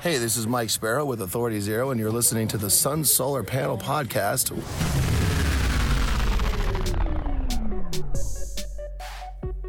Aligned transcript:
Hey, 0.00 0.18
this 0.18 0.36
is 0.36 0.46
Mike 0.46 0.70
Sparrow 0.70 1.04
with 1.04 1.20
Authority 1.22 1.60
Zero, 1.60 1.90
and 1.90 1.98
you're 1.98 2.10
listening 2.12 2.46
to 2.48 2.58
the 2.58 2.70
Sun 2.70 3.04
Solar 3.04 3.42
Panel 3.42 3.76
Podcast. 3.76 4.52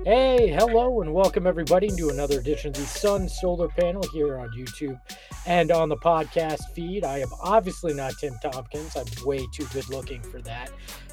Hey, 0.06 0.48
hello, 0.48 1.02
and 1.02 1.14
welcome 1.14 1.46
everybody 1.48 1.88
to 1.90 2.10
another 2.10 2.40
edition 2.40 2.70
of 2.70 2.76
the 2.76 2.82
Sun 2.86 3.28
Solar 3.30 3.68
Panel 3.70 4.04
here 4.14 4.38
on 4.38 4.50
YouTube 4.52 5.00
and 5.46 5.72
on 5.72 5.90
the 5.90 5.98
podcast 5.98 6.70
feed. 6.74 7.04
I 7.04 7.20
am 7.20 7.30
obviously 7.42 7.94
not 7.94 8.14
Tim 8.20 8.36
Tompkins. 8.42 8.96
I'm 8.96 9.06
way 9.26 9.46
too 9.54 9.66
good 9.74 9.90
looking 9.90 10.22
for 10.22 10.42
that, 10.42 10.72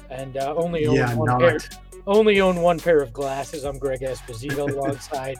and 0.09 0.37
uh, 0.37 0.53
only 0.55 0.85
own 0.87 0.95
Yeah, 0.95 1.15
one 1.15 1.25
not. 1.27 1.39
pair. 1.39 1.57
Only 2.05 2.39
own 2.39 2.61
one 2.61 2.79
pair 2.79 3.01
of 3.01 3.11
glasses. 3.11 3.65
I'm 3.65 3.77
Greg 3.77 3.99
Esposito 4.01 4.71
alongside 4.73 5.37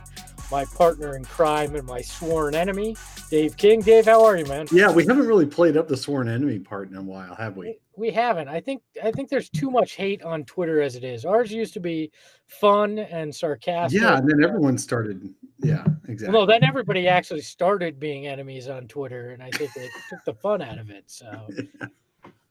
my 0.52 0.66
partner 0.66 1.16
in 1.16 1.26
crime 1.26 1.76
and 1.76 1.86
my 1.86 2.02
sworn 2.02 2.56
enemy, 2.56 2.96
Dave 3.30 3.58
King. 3.58 3.82
Dave, 3.82 4.06
how 4.06 4.24
are 4.24 4.38
you, 4.38 4.46
man? 4.46 4.68
Yeah, 4.72 4.92
we 4.92 5.06
haven't 5.06 5.28
really 5.28 5.46
played 5.46 5.78
up 5.78 5.88
the 5.88 5.98
sworn 5.98 6.28
enemy 6.28 6.60
part 6.60 6.90
in 6.90 6.96
a 6.96 7.02
while, 7.02 7.36
have 7.36 7.58
we? 7.58 7.78
We 7.96 8.12
haven't. 8.12 8.48
I 8.48 8.62
think 8.62 8.84
I 9.04 9.12
think 9.12 9.30
there's 9.30 9.50
too 9.50 9.72
much 9.72 9.96
hate 9.96 10.22
on 10.24 10.46
Twitter 10.46 10.82
as 10.82 10.96
it 10.96 11.04
is. 11.04 11.26
Ours 11.26 11.52
used 11.52 11.74
to 11.74 11.80
be 11.80 12.12
fun 12.46 13.00
and 13.00 13.34
sarcastic. 13.34 14.00
Yeah, 14.00 14.18
and 14.18 14.30
then 14.30 14.44
everyone 14.44 14.78
started. 14.78 15.34
Yeah, 15.60 15.84
exactly. 16.08 16.38
Well, 16.38 16.46
then 16.46 16.64
everybody 16.64 17.08
actually 17.08 17.42
started 17.42 18.00
being 18.00 18.28
enemies 18.28 18.70
on 18.70 18.88
Twitter, 18.88 19.32
and 19.32 19.42
I 19.42 19.50
think 19.52 19.72
it 19.76 19.90
took 20.10 20.24
the 20.26 20.34
fun 20.36 20.62
out 20.62 20.78
of 20.78 20.92
it. 20.92 21.06
So, 21.08 21.48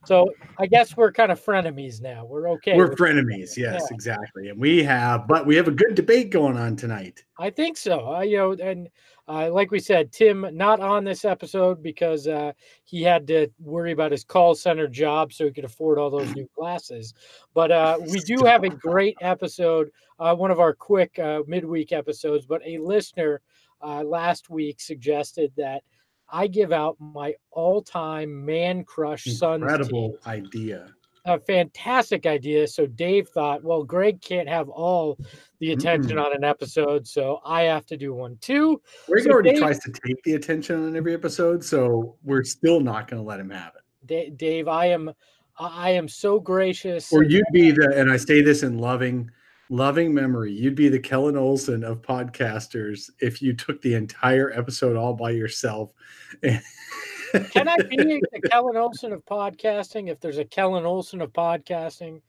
so 0.07 0.33
I 0.57 0.67
guess 0.67 0.95
we're 0.95 1.11
kind 1.11 1.33
of 1.33 1.43
frenemies 1.43 2.01
now. 2.01 2.23
We're 2.23 2.49
okay. 2.51 2.77
We're 2.77 2.95
frenemies. 2.95 3.57
Yes, 3.57 3.57
Yeah. 3.57 3.87
exactly. 3.91 4.47
And 4.47 4.57
we 4.59 4.81
have, 4.83 5.27
but 5.27 5.45
we 5.45 5.55
have 5.57 5.67
a 5.67 5.71
good 5.71 5.95
debate 5.95 6.29
going 6.29 6.57
on 6.57 6.77
tonight. 6.77 7.25
I 7.37 7.49
think 7.49 7.75
so. 7.75 8.15
Uh, 8.15 8.21
you 8.21 8.37
know, 8.37 8.51
and 8.53 8.87
uh, 9.27 9.49
like 9.51 9.69
we 9.69 9.79
said, 9.79 10.13
Tim 10.13 10.47
not 10.53 10.79
on 10.79 11.03
this 11.03 11.25
episode 11.25 11.83
because 11.83 12.25
uh, 12.25 12.53
he 12.85 13.03
had 13.03 13.27
to 13.27 13.49
worry 13.59 13.91
about 13.91 14.13
his 14.13 14.23
call 14.23 14.55
center 14.55 14.87
job 14.87 15.33
so 15.33 15.43
he 15.43 15.51
could 15.51 15.65
afford 15.65 15.99
all 15.99 16.09
those 16.09 16.33
new 16.33 16.47
glasses. 16.57 17.13
But 17.53 17.71
uh, 17.73 17.97
we 18.09 18.21
do 18.21 18.45
have 18.45 18.63
a 18.63 18.69
great 18.69 19.17
episode, 19.19 19.91
uh, 20.19 20.33
one 20.35 20.51
of 20.51 20.61
our 20.61 20.73
quick 20.73 21.19
uh, 21.19 21.41
midweek 21.47 21.91
episodes. 21.91 22.45
But 22.45 22.61
a 22.65 22.77
listener 22.77 23.41
uh, 23.81 24.03
last 24.03 24.49
week 24.49 24.79
suggested 24.79 25.51
that 25.57 25.83
I 26.29 26.47
give 26.47 26.71
out 26.71 26.97
my 26.99 27.35
all-time 27.51 28.45
man 28.45 28.83
crush 28.83 29.23
team 29.23 29.53
Incredible 29.53 30.17
idea. 30.27 30.93
a 31.25 31.39
fantastic 31.39 32.25
idea. 32.25 32.67
So 32.67 32.85
Dave 32.85 33.27
thought, 33.29 33.63
well, 33.63 33.83
Greg 33.83 34.21
can't 34.21 34.47
have 34.47 34.69
all 34.69 35.17
the 35.59 35.73
attention 35.73 36.17
Mm. 36.17 36.25
on 36.25 36.35
an 36.35 36.43
episode, 36.45 37.05
so 37.07 37.39
I 37.45 37.63
have 37.63 37.85
to 37.87 37.97
do 37.97 38.13
one 38.13 38.37
too. 38.39 38.81
Greg 39.07 39.23
So 39.25 39.31
already 39.31 39.49
Dave- 39.51 39.59
tries 39.59 39.79
to 39.79 39.91
take 39.91 40.21
the 40.23 40.33
attention 40.35 40.85
on 40.85 40.95
every 40.95 41.13
episode, 41.13 41.63
so 41.65 42.15
we're 42.23 42.43
still 42.43 42.79
not 42.79 43.09
going 43.09 43.21
to 43.21 43.27
let 43.27 43.39
him 43.39 43.49
have 43.49 43.73
it. 43.75 43.81
Da- 44.07 44.29
Dave, 44.37 44.67
I 44.69 44.85
am, 44.87 45.11
I 45.59 45.89
am 45.91 46.07
so 46.07 46.39
gracious. 46.39 47.11
Or 47.11 47.23
you'd 47.23 47.43
be 47.51 47.71
the, 47.71 47.91
and 47.95 48.09
I 48.11 48.15
say 48.17 48.41
this 48.41 48.63
in 48.63 48.77
loving, 48.77 49.29
loving 49.69 50.13
memory. 50.13 50.51
You'd 50.51 50.75
be 50.75 50.89
the 50.89 50.99
Kellen 50.99 51.37
Olson 51.37 51.83
of 51.83 52.01
podcasters 52.01 53.09
if 53.19 53.41
you 53.41 53.53
took 53.53 53.81
the 53.81 53.95
entire 53.95 54.51
episode 54.51 54.95
all 54.95 55.13
by 55.13 55.31
yourself. 55.31 55.93
Can 56.41 57.67
I 57.67 57.77
be 57.77 57.97
the 58.31 58.41
Kellen 58.49 58.77
Olson 58.77 59.11
of 59.11 59.25
podcasting? 59.25 60.09
If 60.09 60.19
there's 60.19 60.37
a 60.37 60.45
Kellen 60.45 60.85
Olson 60.85 61.21
of 61.21 61.33
podcasting, 61.33 62.21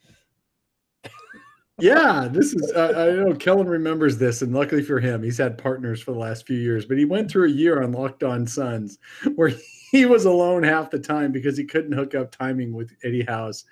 Yeah, 1.78 2.28
this 2.30 2.54
is. 2.54 2.72
Uh, 2.76 2.92
I 2.96 3.24
know 3.24 3.34
Kellen 3.34 3.68
remembers 3.68 4.18
this, 4.18 4.42
and 4.42 4.52
luckily 4.52 4.82
for 4.82 5.00
him, 5.00 5.22
he's 5.22 5.38
had 5.38 5.56
partners 5.58 6.00
for 6.02 6.12
the 6.12 6.18
last 6.18 6.46
few 6.46 6.58
years. 6.58 6.84
But 6.84 6.98
he 6.98 7.04
went 7.04 7.30
through 7.30 7.46
a 7.46 7.52
year 7.52 7.82
on 7.82 7.92
Locked 7.92 8.24
On 8.24 8.46
Suns 8.46 8.98
where 9.36 9.52
he 9.90 10.04
was 10.04 10.24
alone 10.24 10.62
half 10.64 10.90
the 10.90 10.98
time 10.98 11.32
because 11.32 11.56
he 11.56 11.64
couldn't 11.64 11.92
hook 11.92 12.14
up 12.14 12.30
timing 12.30 12.72
with 12.72 12.92
Eddie 13.04 13.24
House. 13.24 13.64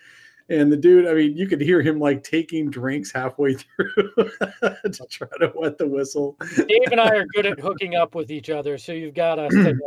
And 0.49 0.71
the 0.71 0.77
dude, 0.77 1.09
I 1.09 1.15
mean, 1.15 1.37
you 1.37 1.49
could 1.49 1.61
hear 1.61 1.83
him 1.83 1.99
like 1.99 2.23
taking 2.23 2.71
drinks 2.71 3.11
halfway 3.11 3.55
through 3.55 4.13
to 4.17 5.07
try 5.11 5.29
to 5.41 5.53
wet 5.55 5.77
the 5.77 5.87
whistle. 5.89 6.37
Dave 6.57 6.93
and 6.93 7.01
I 7.01 7.17
are 7.17 7.27
good 7.27 7.47
at 7.47 7.59
hooking 7.67 7.97
up 7.97 8.15
with 8.15 8.31
each 8.31 8.51
other. 8.51 8.79
So 8.79 8.93
you've 8.93 9.15
got 9.15 9.39
us 9.39 9.53
today. 9.53 9.81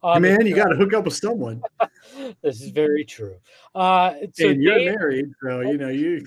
The 0.00 0.20
man, 0.20 0.46
you 0.46 0.54
got 0.54 0.68
to 0.68 0.76
hook 0.76 0.94
up 0.94 1.06
with 1.06 1.16
someone. 1.16 1.60
This 2.40 2.60
is 2.60 2.68
very 2.68 3.04
true. 3.04 3.34
Uh, 3.74 4.14
so 4.32 4.50
and 4.50 4.62
you're 4.62 4.78
Dave, 4.78 4.94
married, 4.94 5.26
so 5.42 5.60
you 5.60 5.76
know 5.76 5.88
you. 5.88 6.24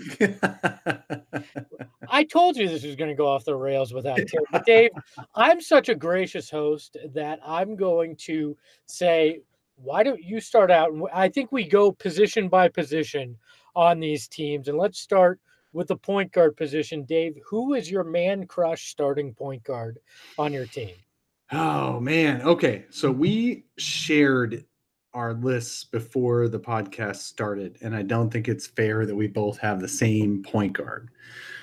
I 2.10 2.26
told 2.26 2.58
you 2.58 2.68
this 2.68 2.84
was 2.84 2.98
going 2.98 3.10
to 3.10 3.16
go 3.16 3.30
off 3.30 3.46
the 3.46 3.56
rails 3.56 3.94
without 3.94 4.18
Tim. 4.18 4.44
But 4.52 4.66
Dave, 4.66 4.90
I'm 5.36 5.62
such 5.62 5.88
a 5.88 5.96
gracious 5.96 6.50
host 6.50 6.98
that 7.14 7.40
I'm 7.46 7.78
going 7.78 8.18
to 8.18 8.58
say, 8.88 9.40
why 9.78 10.04
don't 10.04 10.22
you 10.22 10.42
start 10.42 10.70
out? 10.70 10.92
I 11.14 11.30
think 11.30 11.54
we 11.54 11.64
go 11.64 11.94
position 11.94 12.50
by 12.50 12.68
position 12.68 13.38
on 13.76 14.00
these 14.00 14.28
teams. 14.28 14.68
And 14.68 14.78
let's 14.78 15.00
start 15.00 15.40
with 15.74 15.88
the 15.88 15.96
point 15.96 16.32
guard 16.32 16.58
position. 16.58 17.04
Dave, 17.04 17.38
who 17.46 17.74
is 17.74 17.90
your 17.90 18.04
man 18.04 18.46
crush 18.46 18.90
starting 18.90 19.34
point 19.34 19.64
guard 19.64 20.00
on 20.38 20.54
your 20.54 20.66
team? 20.66 20.96
Oh 21.52 22.00
man. 22.00 22.42
Okay. 22.42 22.86
So 22.90 23.12
we 23.12 23.66
shared 23.78 24.66
our 25.14 25.34
lists 25.34 25.84
before 25.84 26.48
the 26.48 26.60
podcast 26.60 27.18
started, 27.18 27.78
and 27.82 27.94
I 27.94 28.02
don't 28.02 28.30
think 28.30 28.48
it's 28.48 28.68
fair 28.68 29.06
that 29.06 29.16
we 29.16 29.28
both 29.28 29.58
have 29.58 29.82
the 29.82 29.88
same 29.88 30.42
point 30.42 30.74
guard. 30.74 31.10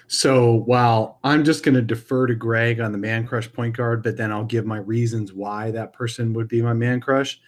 So 0.06 0.52
while 0.52 1.18
I'm 1.22 1.44
just 1.44 1.64
going 1.64 1.74
to 1.74 1.82
defer 1.82 2.26
to 2.26 2.34
Greg 2.34 2.80
on 2.80 2.92
the 2.92 2.98
man 2.98 3.26
crush 3.26 3.50
point 3.52 3.76
guard, 3.76 4.02
but 4.02 4.16
then 4.16 4.32
I'll 4.32 4.44
give 4.44 4.66
my 4.66 4.78
reasons 4.78 5.32
why 5.32 5.70
that 5.70 5.92
person 5.92 6.32
would 6.34 6.48
be 6.48 6.62
my 6.62 6.72
man 6.72 7.00
crush. 7.00 7.40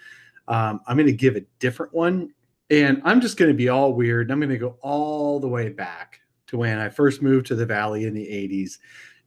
Um, 0.49 0.81
I'm 0.87 0.97
going 0.97 1.07
to 1.07 1.13
give 1.13 1.37
a 1.37 1.45
different 1.59 1.95
one, 1.95 2.33
and 2.71 3.01
I'm 3.05 3.21
just 3.21 3.37
going 3.37 3.51
to 3.51 3.57
be 3.57 3.69
all 3.69 3.93
weird. 3.93 4.31
I'm 4.31 4.41
going 4.41 4.51
to 4.51 4.59
go 4.59 4.77
all 4.81 5.41
the 5.41 5.49
way 5.49 5.69
back 5.69 6.21
to 6.49 6.59
when 6.59 6.79
I 6.79 6.89
first 6.89 7.23
moved 7.23 7.47
to 7.47 7.55
the 7.55 7.67
Valley 7.67 8.05
in 8.05 8.15
the 8.15 8.27
80s, 8.27 8.79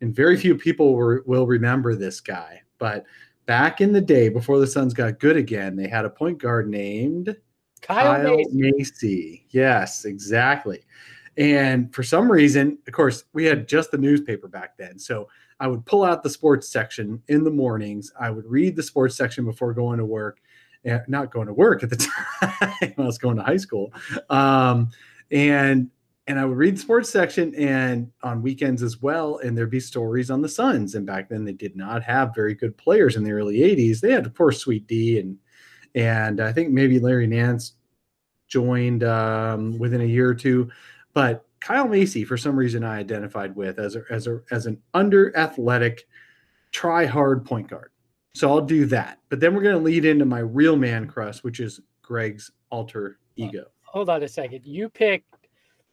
and 0.01 0.15
very 0.15 0.37
few 0.37 0.55
people 0.55 0.93
were, 0.93 1.23
will 1.25 1.47
remember 1.47 1.95
this 1.95 2.19
guy, 2.19 2.61
but 2.77 3.05
back 3.45 3.81
in 3.81 3.93
the 3.93 4.01
day 4.01 4.29
before 4.29 4.59
the 4.59 4.67
Suns 4.67 4.93
got 4.93 5.19
good 5.19 5.37
again, 5.37 5.75
they 5.75 5.87
had 5.87 6.05
a 6.05 6.09
point 6.09 6.37
guard 6.37 6.69
named 6.69 7.35
Kyle, 7.81 8.23
Kyle 8.23 8.37
Mason. 8.37 8.51
Macy. 8.53 9.45
Yes, 9.49 10.05
exactly. 10.05 10.81
And 11.37 11.93
for 11.93 12.03
some 12.03 12.31
reason, 12.31 12.77
of 12.87 12.93
course, 12.93 13.25
we 13.33 13.45
had 13.45 13.67
just 13.67 13.91
the 13.91 13.97
newspaper 13.97 14.47
back 14.47 14.77
then. 14.77 14.99
So 14.99 15.27
I 15.59 15.67
would 15.67 15.85
pull 15.85 16.03
out 16.03 16.23
the 16.23 16.29
sports 16.29 16.69
section 16.69 17.21
in 17.27 17.43
the 17.43 17.51
mornings. 17.51 18.11
I 18.19 18.29
would 18.29 18.45
read 18.45 18.75
the 18.75 18.83
sports 18.83 19.15
section 19.15 19.45
before 19.45 19.73
going 19.73 19.97
to 19.97 20.05
work. 20.05 20.39
Eh, 20.85 20.99
Not 21.07 21.31
going 21.31 21.47
to 21.47 21.53
work 21.53 21.83
at 21.83 21.89
the 21.89 21.95
time. 22.41 22.93
I 22.97 23.01
was 23.01 23.17
going 23.17 23.37
to 23.37 23.43
high 23.43 23.57
school. 23.57 23.93
Um, 24.29 24.89
and 25.31 25.89
and 26.27 26.39
I 26.39 26.45
would 26.45 26.57
read 26.57 26.77
the 26.77 26.81
sports 26.81 27.09
section 27.09 27.53
and 27.55 28.09
on 28.21 28.41
weekends 28.41 28.81
as 28.81 29.01
well. 29.01 29.39
And 29.39 29.57
there'd 29.57 29.69
be 29.69 29.81
stories 29.81 30.31
on 30.31 30.41
the 30.41 30.47
Suns. 30.47 30.95
And 30.95 31.05
back 31.05 31.27
then 31.27 31.43
they 31.43 31.51
did 31.51 31.75
not 31.75 32.01
have 32.03 32.33
very 32.33 32.55
good 32.55 32.77
players 32.77 33.17
in 33.17 33.25
the 33.25 33.31
early 33.33 33.57
80s. 33.57 33.99
They 33.99 34.13
had, 34.13 34.25
of 34.25 34.33
course, 34.33 34.59
Sweet 34.59 34.87
D 34.87 35.19
and 35.19 35.37
and 35.95 36.39
I 36.39 36.51
think 36.51 36.71
maybe 36.71 36.99
Larry 36.99 37.27
Nance 37.27 37.73
joined 38.47 39.03
um, 39.03 39.77
within 39.77 40.01
a 40.01 40.05
year 40.05 40.29
or 40.29 40.35
two. 40.35 40.69
But 41.13 41.45
Kyle 41.59 41.87
Macy, 41.87 42.23
for 42.23 42.37
some 42.37 42.55
reason, 42.55 42.83
I 42.83 42.97
identified 42.97 43.55
with 43.55 43.79
as 43.79 43.95
a, 43.95 44.03
as 44.09 44.27
a 44.27 44.41
as 44.51 44.65
an 44.65 44.81
under 44.93 45.35
athletic, 45.37 46.07
try 46.71 47.05
hard 47.05 47.45
point 47.45 47.67
guard. 47.69 47.91
So 48.35 48.49
I'll 48.49 48.61
do 48.61 48.85
that. 48.87 49.19
But 49.29 49.39
then 49.39 49.53
we're 49.53 49.61
going 49.61 49.75
to 49.75 49.81
lead 49.81 50.05
into 50.05 50.25
my 50.25 50.39
real 50.39 50.75
man 50.75 51.07
crush, 51.07 51.43
which 51.43 51.59
is 51.59 51.79
Greg's 52.01 52.51
alter 52.71 53.19
ego. 53.35 53.65
Hold 53.83 54.09
on 54.09 54.23
a 54.23 54.27
second. 54.27 54.61
You 54.65 54.89
picked 54.89 55.27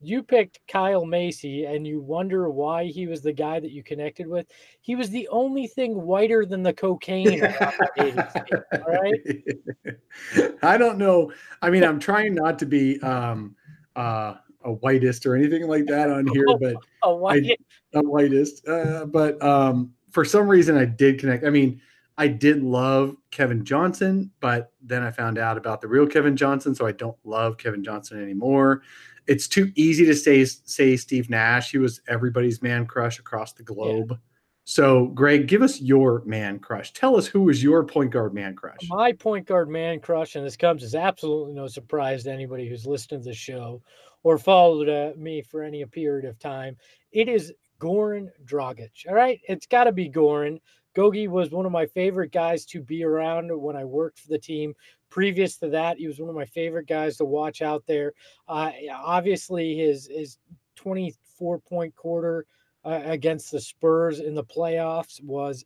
you 0.02 0.22
picked 0.22 0.60
Kyle 0.66 1.04
Macy 1.04 1.66
and 1.66 1.86
you 1.86 2.00
wonder 2.00 2.48
why 2.48 2.86
he 2.86 3.06
was 3.06 3.20
the 3.20 3.34
guy 3.34 3.60
that 3.60 3.70
you 3.70 3.82
connected 3.82 4.26
with. 4.26 4.46
He 4.81 4.96
was 4.96 5.10
the 5.10 5.28
only 5.28 5.66
thing 5.66 6.00
whiter 6.00 6.46
than 6.46 6.62
the 6.62 6.72
cocaine. 6.72 7.40
that 7.40 7.78
80s 7.98 8.46
team, 8.46 8.62
all 8.86 8.94
right. 8.98 10.56
I 10.62 10.78
don't 10.78 10.96
know. 10.96 11.32
I 11.60 11.69
mean, 11.69 11.84
I'm 11.84 11.98
trying 12.00 12.34
not 12.34 12.58
to 12.60 12.66
be 12.66 12.98
um, 13.02 13.54
uh, 13.94 14.36
a 14.64 14.72
whitest 14.72 15.26
or 15.26 15.36
anything 15.36 15.69
like 15.69 15.84
that 15.86 16.08
on 16.08 16.26
here, 16.28 16.46
but 16.58 16.76
a, 17.02 17.14
why? 17.14 17.34
I- 17.34 17.56
a 17.93 18.00
whitest. 18.00 18.66
Uh, 18.66 19.04
but 19.04 19.43
um, 19.43 19.93
for 20.12 20.25
some 20.25 20.48
reason, 20.48 20.78
I 20.78 20.86
did 20.86 21.19
connect. 21.19 21.44
I 21.44 21.50
mean, 21.50 21.78
I 22.20 22.28
did 22.28 22.62
love 22.62 23.17
Kevin 23.31 23.64
Johnson, 23.64 24.31
but 24.40 24.75
then 24.82 25.02
I 25.02 25.11
found 25.11 25.38
out 25.38 25.56
about 25.56 25.81
the 25.81 25.88
real 25.88 26.06
Kevin 26.06 26.37
Johnson, 26.37 26.75
so 26.75 26.87
I 26.87 26.93
don't 26.93 27.17
love 27.25 27.56
Kevin 27.56 27.82
Johnson 27.82 28.22
anymore. 28.22 28.82
It's 29.26 29.49
too 29.49 29.72
easy 29.75 30.05
to 30.05 30.14
say 30.14 30.44
say 30.44 30.99
Steve 30.99 31.31
Nash. 31.31 31.70
He 31.70 31.78
was 31.78 32.02
everybody's 32.08 32.61
man 32.61 32.84
crush 32.84 33.19
across 33.19 33.55
the 33.55 33.62
globe. 33.62 34.19
So, 34.64 35.06
Greg, 35.06 35.49
give 35.49 35.62
us 35.62 35.81
your 35.81 36.22
man 36.26 36.58
crush. 36.58 36.93
Tell 36.93 37.17
us 37.17 37.26
who 37.26 37.40
was 37.40 37.62
your 37.62 37.84
point 37.84 38.11
guard 38.11 38.34
man 38.34 38.55
crush. 38.55 38.87
My 38.90 39.12
point 39.12 39.46
guard 39.46 39.70
man 39.70 39.99
crush, 39.99 40.37
and 40.37 40.44
this 40.44 40.58
comes 40.58 40.84
as 40.84 40.94
absolutely 40.94 41.55
no 41.55 41.69
surprise 41.69 42.25
to 42.25 42.32
anybody 42.32 42.69
who's 42.69 42.87
listened 42.87 43.22
to 43.22 43.31
the 43.31 43.34
show 43.34 43.81
or 44.25 44.37
followed 44.37 44.90
uh, 44.90 45.12
me 45.17 45.40
for 45.40 45.62
any 45.62 45.82
period 45.87 46.26
of 46.26 46.38
time. 46.38 46.76
It 47.12 47.31
is 47.31 47.50
Goran 47.81 48.28
Dragic. 48.44 48.90
All 49.08 49.14
right, 49.14 49.40
it's 49.49 49.64
got 49.64 49.84
to 49.84 49.93
be 49.93 50.11
Goran 50.11 50.61
Gogi 50.96 51.28
was 51.28 51.50
one 51.50 51.66
of 51.66 51.72
my 51.72 51.87
favorite 51.87 52.32
guys 52.32 52.64
to 52.66 52.82
be 52.82 53.04
around 53.04 53.50
when 53.50 53.76
I 53.76 53.84
worked 53.84 54.19
for 54.19 54.28
the 54.28 54.38
team. 54.38 54.75
Previous 55.08 55.56
to 55.58 55.69
that, 55.70 55.98
he 55.98 56.06
was 56.06 56.20
one 56.20 56.28
of 56.28 56.34
my 56.34 56.44
favorite 56.44 56.87
guys 56.87 57.16
to 57.19 57.25
watch 57.25 57.62
out 57.62 57.84
there. 57.87 58.12
Uh, 58.48 58.72
obviously, 58.92 59.76
his 59.76 60.08
his 60.08 60.38
24 60.76 61.60
point 61.60 61.94
quarter 61.94 62.46
uh, 62.84 63.00
against 63.04 63.52
the 63.52 63.60
Spurs 63.60 64.20
in 64.20 64.34
the 64.34 64.44
playoffs 64.44 65.22
was 65.22 65.64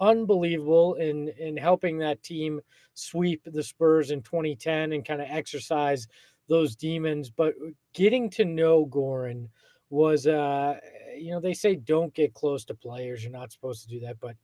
unbelievable 0.00 0.94
in 0.94 1.28
in 1.38 1.56
helping 1.56 1.98
that 1.98 2.22
team 2.22 2.60
sweep 2.94 3.42
the 3.44 3.62
Spurs 3.62 4.10
in 4.10 4.22
2010 4.22 4.92
and 4.92 5.04
kind 5.04 5.20
of 5.20 5.28
exercise 5.30 6.06
those 6.48 6.76
demons. 6.76 7.30
But 7.30 7.54
getting 7.92 8.28
to 8.30 8.44
know 8.44 8.86
Goran 8.86 9.48
was, 9.88 10.26
uh, 10.26 10.78
you 11.16 11.32
know, 11.32 11.40
they 11.40 11.54
say 11.54 11.74
don't 11.76 12.14
get 12.14 12.34
close 12.34 12.64
to 12.66 12.74
players. 12.74 13.22
You're 13.22 13.32
not 13.32 13.52
supposed 13.52 13.82
to 13.82 13.88
do 13.88 14.00
that, 14.00 14.20
but 14.20 14.36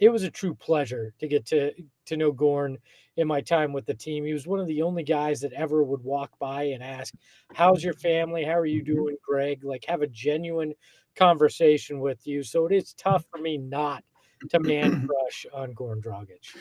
it 0.00 0.08
was 0.08 0.22
a 0.22 0.30
true 0.30 0.54
pleasure 0.54 1.12
to 1.20 1.28
get 1.28 1.46
to 1.46 1.72
to 2.06 2.16
know 2.16 2.32
Goran 2.32 2.76
in 3.16 3.28
my 3.28 3.40
time 3.40 3.72
with 3.72 3.86
the 3.86 3.94
team. 3.94 4.24
He 4.24 4.32
was 4.32 4.46
one 4.46 4.58
of 4.58 4.66
the 4.66 4.82
only 4.82 5.04
guys 5.04 5.40
that 5.40 5.52
ever 5.52 5.84
would 5.84 6.02
walk 6.02 6.32
by 6.38 6.64
and 6.64 6.82
ask, 6.82 7.14
"How's 7.54 7.84
your 7.84 7.94
family? 7.94 8.42
How 8.42 8.58
are 8.58 8.66
you 8.66 8.82
mm-hmm. 8.82 8.94
doing, 8.94 9.16
Greg?" 9.22 9.62
Like 9.62 9.84
have 9.86 10.02
a 10.02 10.06
genuine 10.06 10.74
conversation 11.16 12.00
with 12.00 12.26
you. 12.26 12.42
So 12.42 12.66
it 12.66 12.72
is 12.72 12.94
tough 12.94 13.24
for 13.30 13.38
me 13.38 13.58
not 13.58 14.02
to 14.48 14.58
man 14.60 15.06
crush 15.08 15.44
on 15.52 15.74
Goran 15.74 16.02
Dragic. 16.02 16.56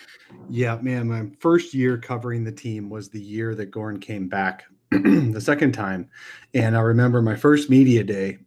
Yeah, 0.50 0.78
man, 0.82 1.08
my 1.08 1.28
first 1.40 1.74
year 1.74 1.98
covering 1.98 2.44
the 2.44 2.52
team 2.52 2.90
was 2.90 3.10
the 3.10 3.22
year 3.22 3.56
that 3.56 3.72
Goran 3.72 4.02
came 4.02 4.28
back 4.28 4.66
the 4.92 5.42
second 5.42 5.72
time. 5.72 6.10
And 6.54 6.76
I 6.76 6.82
remember 6.82 7.22
my 7.22 7.36
first 7.36 7.70
media 7.70 8.04
day, 8.04 8.40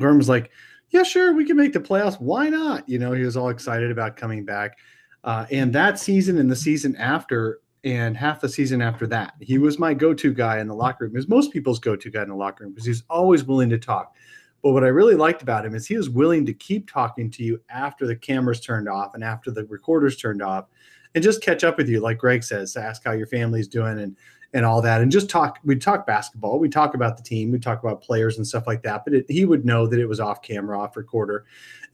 Goran 0.00 0.16
was 0.16 0.28
like, 0.28 0.52
Yeah, 0.94 1.02
sure, 1.02 1.34
we 1.34 1.44
can 1.44 1.56
make 1.56 1.72
the 1.72 1.80
playoffs. 1.80 2.20
Why 2.20 2.48
not? 2.48 2.88
You 2.88 3.00
know, 3.00 3.10
he 3.10 3.24
was 3.24 3.36
all 3.36 3.48
excited 3.48 3.90
about 3.90 4.16
coming 4.16 4.44
back. 4.44 4.78
Uh, 5.24 5.44
and 5.50 5.72
that 5.72 5.98
season 5.98 6.38
and 6.38 6.48
the 6.48 6.54
season 6.54 6.94
after, 6.94 7.58
and 7.82 8.16
half 8.16 8.40
the 8.40 8.48
season 8.48 8.80
after 8.80 9.04
that, 9.08 9.34
he 9.40 9.58
was 9.58 9.76
my 9.76 9.92
go 9.92 10.14
to 10.14 10.32
guy 10.32 10.60
in 10.60 10.68
the 10.68 10.74
locker 10.74 11.02
room. 11.04 11.14
Was 11.14 11.26
most 11.26 11.52
people's 11.52 11.80
go 11.80 11.96
to 11.96 12.10
guy 12.10 12.22
in 12.22 12.28
the 12.28 12.36
locker 12.36 12.62
room 12.62 12.74
because 12.74 12.86
he's 12.86 13.02
always 13.10 13.42
willing 13.42 13.70
to 13.70 13.78
talk. 13.78 14.14
But 14.62 14.70
what 14.70 14.84
I 14.84 14.86
really 14.86 15.16
liked 15.16 15.42
about 15.42 15.66
him 15.66 15.74
is 15.74 15.84
he 15.84 15.96
was 15.96 16.10
willing 16.10 16.46
to 16.46 16.54
keep 16.54 16.88
talking 16.88 17.28
to 17.32 17.42
you 17.42 17.60
after 17.70 18.06
the 18.06 18.14
cameras 18.14 18.60
turned 18.60 18.88
off 18.88 19.14
and 19.14 19.24
after 19.24 19.50
the 19.50 19.64
recorders 19.64 20.16
turned 20.16 20.42
off 20.42 20.66
and 21.14 21.22
just 21.22 21.42
catch 21.42 21.64
up 21.64 21.76
with 21.76 21.88
you, 21.88 22.00
like 22.00 22.18
Greg 22.18 22.42
says, 22.42 22.76
ask 22.76 23.04
how 23.04 23.12
your 23.12 23.26
family's 23.26 23.68
doing 23.68 23.98
and 23.98 24.16
and 24.52 24.64
all 24.64 24.80
that, 24.82 25.00
and 25.00 25.10
just 25.10 25.28
talk. 25.28 25.58
We'd 25.64 25.82
talk 25.82 26.06
basketball, 26.06 26.60
we 26.60 26.68
talk 26.68 26.94
about 26.94 27.16
the 27.16 27.24
team, 27.24 27.50
we 27.50 27.58
talk 27.58 27.82
about 27.82 28.02
players 28.02 28.36
and 28.36 28.46
stuff 28.46 28.68
like 28.68 28.82
that. 28.84 29.04
But 29.04 29.14
it, 29.14 29.26
he 29.28 29.44
would 29.44 29.64
know 29.64 29.86
that 29.88 29.98
it 29.98 30.06
was 30.06 30.20
off 30.20 30.42
camera, 30.42 30.80
off 30.80 30.96
recorder, 30.96 31.44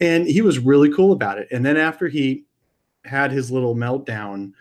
and 0.00 0.26
he 0.26 0.43
was 0.43 0.58
really 0.58 0.93
cool 0.93 1.12
about 1.12 1.38
it. 1.38 1.49
And 1.50 1.64
then 1.64 1.78
after 1.78 2.06
he 2.06 2.44
had 3.05 3.32
his 3.32 3.50
little 3.50 3.75
meltdown 3.75 4.52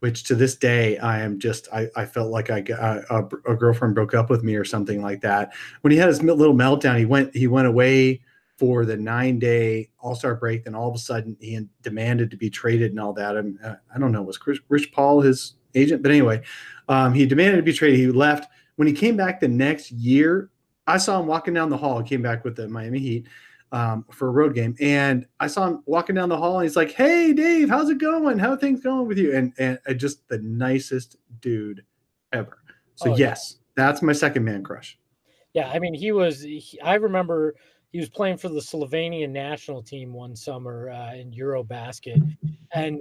which 0.00 0.24
to 0.24 0.34
this 0.34 0.56
day 0.56 0.96
I 0.98 1.20
am 1.20 1.38
just 1.38 1.68
I, 1.72 1.88
I 1.96 2.06
felt 2.06 2.30
like 2.30 2.50
I 2.50 2.62
uh, 2.72 3.02
a, 3.10 3.52
a, 3.52 3.56
girlfriend 3.56 3.94
broke 3.94 4.14
up 4.14 4.30
with 4.30 4.44
me 4.44 4.54
or 4.54 4.64
something 4.64 5.02
like 5.02 5.20
that. 5.22 5.52
When 5.80 5.90
he 5.90 5.96
had 5.96 6.08
his 6.08 6.22
little 6.22 6.54
meltdown, 6.54 6.98
he 6.98 7.04
went 7.04 7.34
he 7.34 7.46
went 7.46 7.66
away 7.66 8.20
for 8.58 8.84
the 8.84 8.96
nine 8.96 9.38
day 9.38 9.88
All 10.00 10.14
Star 10.14 10.34
break. 10.34 10.64
Then 10.64 10.74
all 10.74 10.88
of 10.88 10.94
a 10.94 10.98
sudden 10.98 11.36
he 11.40 11.60
demanded 11.82 12.30
to 12.32 12.36
be 12.36 12.50
traded 12.50 12.90
and 12.90 13.00
all 13.00 13.12
that. 13.14 13.36
And 13.36 13.58
uh, 13.64 13.76
I 13.94 13.98
don't 13.98 14.12
know 14.12 14.22
was 14.22 14.36
Chris, 14.36 14.58
Rich 14.68 14.92
Paul 14.92 15.20
his 15.20 15.54
agent, 15.74 16.02
but 16.02 16.10
anyway, 16.10 16.42
um, 16.88 17.14
he 17.14 17.24
demanded 17.24 17.56
to 17.56 17.62
be 17.62 17.72
traded. 17.72 18.00
He 18.00 18.08
left 18.08 18.50
when 18.76 18.88
he 18.88 18.94
came 18.94 19.16
back 19.16 19.40
the 19.40 19.48
next 19.48 19.92
year. 19.92 20.50
I 20.86 20.98
saw 20.98 21.20
him 21.20 21.26
walking 21.26 21.54
down 21.54 21.70
the 21.70 21.76
hall. 21.76 22.00
He 22.00 22.08
came 22.08 22.22
back 22.22 22.44
with 22.44 22.56
the 22.56 22.66
Miami 22.66 22.98
Heat 22.98 23.28
um, 23.72 24.04
for 24.10 24.28
a 24.28 24.30
road 24.30 24.54
game. 24.54 24.74
And 24.80 25.26
I 25.38 25.46
saw 25.46 25.68
him 25.68 25.82
walking 25.86 26.16
down 26.16 26.28
the 26.28 26.36
hall 26.36 26.58
and 26.58 26.64
he's 26.64 26.76
like, 26.76 26.92
Hey, 26.92 27.32
Dave, 27.32 27.68
how's 27.68 27.90
it 27.90 27.98
going? 27.98 28.38
How 28.38 28.56
things 28.56 28.80
going 28.80 29.06
with 29.06 29.18
you? 29.18 29.36
And, 29.36 29.52
and 29.58 29.78
uh, 29.86 29.94
just 29.94 30.26
the 30.28 30.38
nicest 30.38 31.16
dude 31.40 31.84
ever. 32.32 32.58
So, 32.96 33.12
oh, 33.12 33.16
yes, 33.16 33.56
yeah. 33.56 33.84
that's 33.84 34.02
my 34.02 34.12
second 34.12 34.44
man 34.44 34.64
crush. 34.64 34.98
Yeah. 35.52 35.70
I 35.72 35.78
mean, 35.78 35.94
he 35.94 36.12
was, 36.12 36.42
he, 36.42 36.78
I 36.82 36.94
remember 36.94 37.54
he 37.90 37.98
was 37.98 38.08
playing 38.08 38.36
for 38.36 38.48
the 38.48 38.60
Slovenian 38.60 39.30
national 39.30 39.82
team 39.82 40.12
one 40.12 40.36
summer 40.36 40.90
uh, 40.90 41.14
in 41.14 41.32
Eurobasket. 41.32 42.36
And 42.72 43.00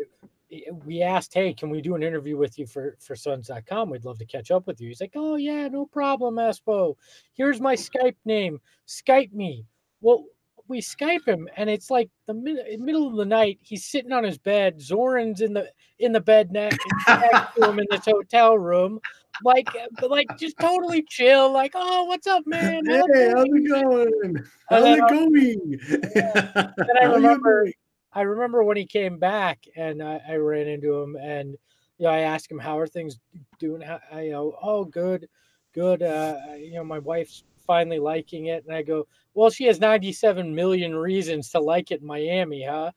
we 0.85 1.01
asked, 1.01 1.33
Hey, 1.33 1.53
can 1.53 1.69
we 1.69 1.81
do 1.81 1.95
an 1.95 2.03
interview 2.03 2.37
with 2.37 2.57
you 2.57 2.65
for, 2.65 2.95
for 2.99 3.15
Suns.com? 3.15 3.89
We'd 3.89 4.05
love 4.05 4.19
to 4.19 4.25
catch 4.25 4.51
up 4.51 4.65
with 4.65 4.79
you. 4.79 4.87
He's 4.87 5.01
like, 5.01 5.13
Oh, 5.15 5.35
yeah, 5.35 5.67
no 5.67 5.85
problem, 5.85 6.35
Espo. 6.35 6.95
Here's 7.33 7.59
my 7.59 7.75
Skype 7.75 8.15
name. 8.25 8.59
Skype 8.87 9.33
me. 9.33 9.65
Well, 10.01 10.25
we 10.67 10.81
Skype 10.81 11.25
him, 11.25 11.47
and 11.55 11.69
it's 11.69 11.89
like 11.89 12.09
the 12.25 12.33
mid- 12.33 12.79
middle 12.79 13.07
of 13.07 13.15
the 13.15 13.25
night. 13.25 13.59
He's 13.61 13.85
sitting 13.85 14.11
on 14.11 14.23
his 14.23 14.37
bed. 14.37 14.81
Zoran's 14.81 15.41
in 15.41 15.53
the 15.53 15.71
in 15.99 16.11
the 16.11 16.19
bed 16.19 16.51
next, 16.51 16.79
next 17.07 17.55
to 17.55 17.69
him 17.69 17.79
in 17.79 17.85
this 17.89 18.05
hotel 18.05 18.57
room, 18.57 18.99
like 19.43 19.69
like 20.01 20.27
just 20.37 20.57
totally 20.59 21.03
chill. 21.03 21.51
Like, 21.51 21.73
oh, 21.75 22.05
what's 22.05 22.27
up, 22.27 22.43
man? 22.47 22.85
Hey, 22.85 23.31
how's 23.35 23.45
it 23.49 23.69
going? 23.69 24.43
How's 24.69 24.85
it 24.85 24.99
going? 24.99 25.79
Yeah. 26.15 26.71
and 26.77 26.99
I 26.99 27.05
remember, 27.05 27.67
I 28.13 28.21
remember 28.21 28.63
when 28.63 28.77
he 28.77 28.85
came 28.85 29.17
back, 29.17 29.59
and 29.75 30.01
I, 30.01 30.21
I 30.27 30.35
ran 30.35 30.67
into 30.67 30.95
him, 30.95 31.15
and 31.15 31.51
you 31.97 32.05
know, 32.05 32.11
I 32.11 32.19
asked 32.19 32.51
him 32.51 32.59
how 32.59 32.77
are 32.79 32.87
things 32.87 33.19
doing. 33.59 33.81
How, 33.81 33.99
I 34.11 34.21
you 34.21 34.31
know, 34.31 34.57
oh, 34.61 34.85
good, 34.85 35.27
good. 35.73 36.01
Uh, 36.01 36.37
you 36.57 36.73
know, 36.73 36.83
my 36.83 36.99
wife's 36.99 37.43
finally 37.67 37.99
liking 37.99 38.47
it. 38.47 38.63
And 38.65 38.75
I 38.75 38.81
go, 38.81 39.05
well, 39.33 39.51
she 39.51 39.65
has 39.65 39.79
97 39.79 40.55
million 40.55 40.95
reasons 40.95 41.51
to 41.51 41.59
like 41.59 41.91
it 41.91 42.01
in 42.01 42.07
Miami, 42.07 42.63
huh? 42.63 42.91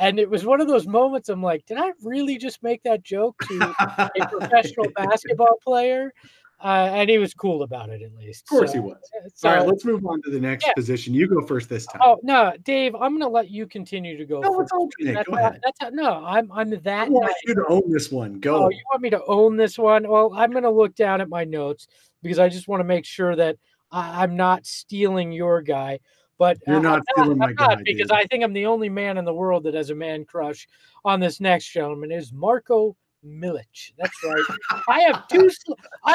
And 0.00 0.18
it 0.18 0.30
was 0.30 0.46
one 0.46 0.62
of 0.62 0.66
those 0.66 0.86
moments 0.86 1.28
I'm 1.28 1.42
like, 1.42 1.66
did 1.66 1.76
I 1.76 1.92
really 2.02 2.38
just 2.38 2.62
make 2.62 2.82
that 2.84 3.02
joke 3.02 3.38
to 3.48 3.74
a 4.18 4.26
professional 4.28 4.86
basketball 4.96 5.58
player? 5.62 6.12
Uh, 6.62 6.90
and 6.92 7.08
he 7.08 7.18
was 7.18 7.32
cool 7.32 7.62
about 7.62 7.90
it 7.90 8.02
at 8.02 8.14
least. 8.16 8.44
Of 8.44 8.48
course 8.48 8.72
so, 8.72 8.74
he 8.74 8.80
was. 8.80 8.96
So, 9.34 9.48
All 9.48 9.56
right, 9.56 9.66
let's 9.66 9.84
move 9.84 10.04
on 10.06 10.20
to 10.22 10.30
the 10.30 10.40
next 10.40 10.66
yeah. 10.66 10.72
position. 10.74 11.14
You 11.14 11.26
go 11.26 11.46
first 11.46 11.68
this 11.68 11.86
time. 11.86 12.02
Oh 12.04 12.18
no, 12.22 12.52
Dave, 12.64 12.94
I'm 12.94 13.12
going 13.12 13.20
to 13.20 13.28
let 13.28 13.50
you 13.50 13.66
continue 13.66 14.16
to 14.16 14.24
go. 14.26 14.40
No, 14.40 14.54
first. 14.54 14.72
That's 15.00 15.28
go 15.28 15.36
how, 15.36 15.38
ahead. 15.38 15.60
That's 15.64 15.78
how, 15.80 15.88
no, 15.88 16.22
I'm 16.24 16.52
I'm 16.52 16.70
that. 16.70 17.06
I 17.06 17.08
want 17.08 17.26
nice. 17.26 17.34
you 17.46 17.54
to 17.54 17.66
own 17.66 17.90
this 17.90 18.10
one. 18.10 18.40
Go. 18.40 18.64
Oh, 18.64 18.68
you 18.68 18.82
want 18.90 19.02
me 19.02 19.08
to 19.10 19.24
own 19.24 19.56
this 19.56 19.78
one? 19.78 20.06
Well, 20.06 20.32
I'm 20.34 20.50
going 20.50 20.64
to 20.64 20.70
look 20.70 20.94
down 20.94 21.22
at 21.22 21.30
my 21.30 21.44
notes 21.44 21.88
because 22.22 22.38
I 22.38 22.50
just 22.50 22.68
want 22.68 22.80
to 22.80 22.84
make 22.84 23.06
sure 23.06 23.34
that 23.36 23.56
I, 23.90 24.24
am 24.24 24.36
not 24.36 24.66
stealing 24.66 25.32
your 25.32 25.62
guy. 25.62 26.00
But 26.40 26.56
you're 26.66 26.80
not 26.80 27.00
I'm 27.00 27.04
stealing 27.12 27.36
not, 27.36 27.48
my 27.48 27.52
guy 27.52 27.82
because. 27.84 28.10
I 28.10 28.24
think 28.24 28.42
I'm 28.42 28.54
the 28.54 28.64
only 28.64 28.88
man 28.88 29.18
in 29.18 29.26
the 29.26 29.34
world 29.34 29.62
that 29.64 29.74
has 29.74 29.90
a 29.90 29.94
man 29.94 30.24
crush 30.24 30.66
on 31.04 31.20
this 31.20 31.38
next 31.38 31.68
gentleman 31.68 32.10
is 32.10 32.32
Marco 32.32 32.96
Milic. 33.22 33.92
That's 33.98 34.16
right. 34.24 34.42
I 34.88 35.00
have 35.00 35.28
two 35.28 35.50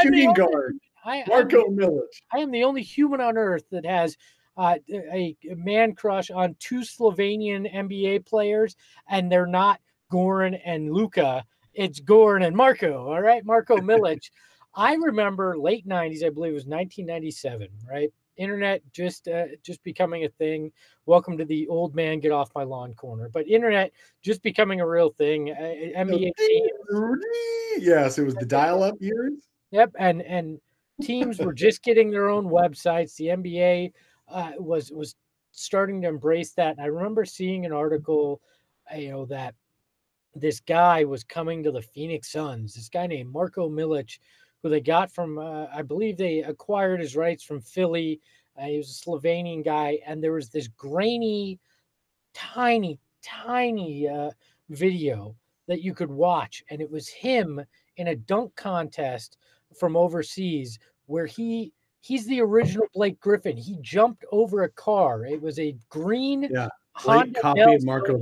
shooting 0.02 0.34
guard. 0.34 0.80
I, 1.06 1.24
Marco 1.28 1.68
Milic. 1.68 2.08
I 2.34 2.40
am 2.40 2.50
the 2.50 2.64
only 2.64 2.82
human 2.82 3.22
on 3.22 3.38
earth 3.38 3.66
that 3.70 3.86
has 3.86 4.18
uh, 4.58 4.78
a, 4.90 5.38
a 5.48 5.56
man 5.58 5.94
crush 5.94 6.32
on 6.32 6.56
two 6.58 6.80
Slovenian 6.80 7.72
NBA 7.72 8.26
players, 8.26 8.76
and 9.08 9.32
they're 9.32 9.46
not 9.46 9.80
Goran 10.12 10.60
and 10.66 10.92
Luka. 10.92 11.46
It's 11.76 12.02
Goran 12.02 12.44
and 12.44 12.56
Marco. 12.56 13.10
All 13.10 13.22
right, 13.22 13.46
Marco 13.46 13.78
Milic. 13.78 14.32
I 14.74 14.96
remember 14.96 15.56
late 15.56 15.88
90s, 15.88 16.26
I 16.26 16.32
believe 16.32 16.54
it 16.54 16.56
was 16.56 16.66
1997, 16.66 17.68
right? 17.88 18.12
Internet 18.38 18.82
just 18.92 19.28
uh, 19.28 19.46
just 19.64 19.84
becoming 19.84 20.26
a 20.26 20.30
thing. 20.30 20.72
Welcome 21.06 21.38
to 21.38 21.46
the 21.46 21.68
old 21.68 21.96
man 21.96 22.20
get 22.20 22.32
off 22.32 22.52
my 22.56 22.64
lawn 22.64 22.94
corner. 22.94 23.30
But 23.32 23.48
internet 23.48 23.92
just 24.22 24.42
becoming 24.42 24.82
a 24.82 24.88
real 24.88 25.10
thing. 25.10 25.52
Uh, 25.52 26.00
NBA. 26.00 26.32
Yes, 27.78 28.18
it 28.18 28.24
was 28.24 28.36
the 28.36 28.46
dial-up 28.46 28.96
years. 29.00 29.34
Yep, 29.72 29.92
and 30.00 30.22
and 30.22 30.60
teams 31.02 31.40
were 31.40 31.54
just 31.54 31.84
getting 31.84 32.12
their 32.12 32.30
own 32.30 32.46
websites. 32.46 33.16
The 33.16 33.28
NBA 33.28 33.92
uh, 34.28 34.52
was 34.58 34.92
was 34.92 35.16
starting 35.52 36.02
to 36.02 36.08
embrace 36.08 36.52
that. 36.54 36.72
And 36.72 36.82
I 36.82 36.88
remember 36.88 37.26
seeing 37.26 37.66
an 37.66 37.72
article, 37.72 38.42
you 38.96 39.12
know, 39.12 39.26
that 39.26 39.56
this 40.34 40.60
guy 40.60 41.06
was 41.06 41.24
coming 41.24 41.64
to 41.64 41.72
the 41.72 41.82
Phoenix 41.82 42.32
Suns. 42.32 42.74
This 42.76 42.90
guy 42.90 43.08
named 43.08 43.32
Marco 43.32 43.70
Milic 43.70 44.20
who 44.66 44.72
they 44.72 44.82
got 44.82 45.12
from, 45.12 45.38
uh, 45.38 45.68
I 45.72 45.84
believe 45.84 46.18
they 46.18 46.40
acquired 46.40 47.00
his 47.00 47.16
rights 47.16 47.44
from 47.44 47.62
Philly. 47.62 48.20
Uh, 48.60 48.66
he 48.66 48.78
was 48.78 48.90
a 48.90 49.08
Slovenian 49.08 49.64
guy, 49.64 50.00
and 50.08 50.24
there 50.24 50.32
was 50.32 50.50
this 50.50 50.68
grainy, 50.70 51.60
tiny, 52.34 52.98
tiny 53.22 54.10
uh, 54.10 54.32
video 54.70 55.36
that 55.68 55.84
you 55.84 55.94
could 55.94 56.10
watch, 56.10 56.64
and 56.72 56.82
it 56.82 56.90
was 56.90 57.08
him 57.08 57.64
in 57.98 58.08
a 58.08 58.16
dunk 58.16 58.56
contest 58.56 59.38
from 59.78 59.96
overseas 59.96 60.80
where 61.06 61.28
he 61.28 61.72
he's 62.02 62.26
the 62.26 62.42
original 62.42 62.88
Blake 62.96 63.20
Griffin. 63.20 63.58
He 63.58 63.78
jumped 63.82 64.26
over 64.32 64.64
a 64.64 64.70
car. 64.70 65.26
It 65.26 65.40
was 65.40 65.60
a 65.60 65.76
green 65.90 66.50
yeah. 66.52 66.70
Honda 66.94 67.40
copy 67.40 67.62
of 67.62 67.86
Marco. 67.86 68.18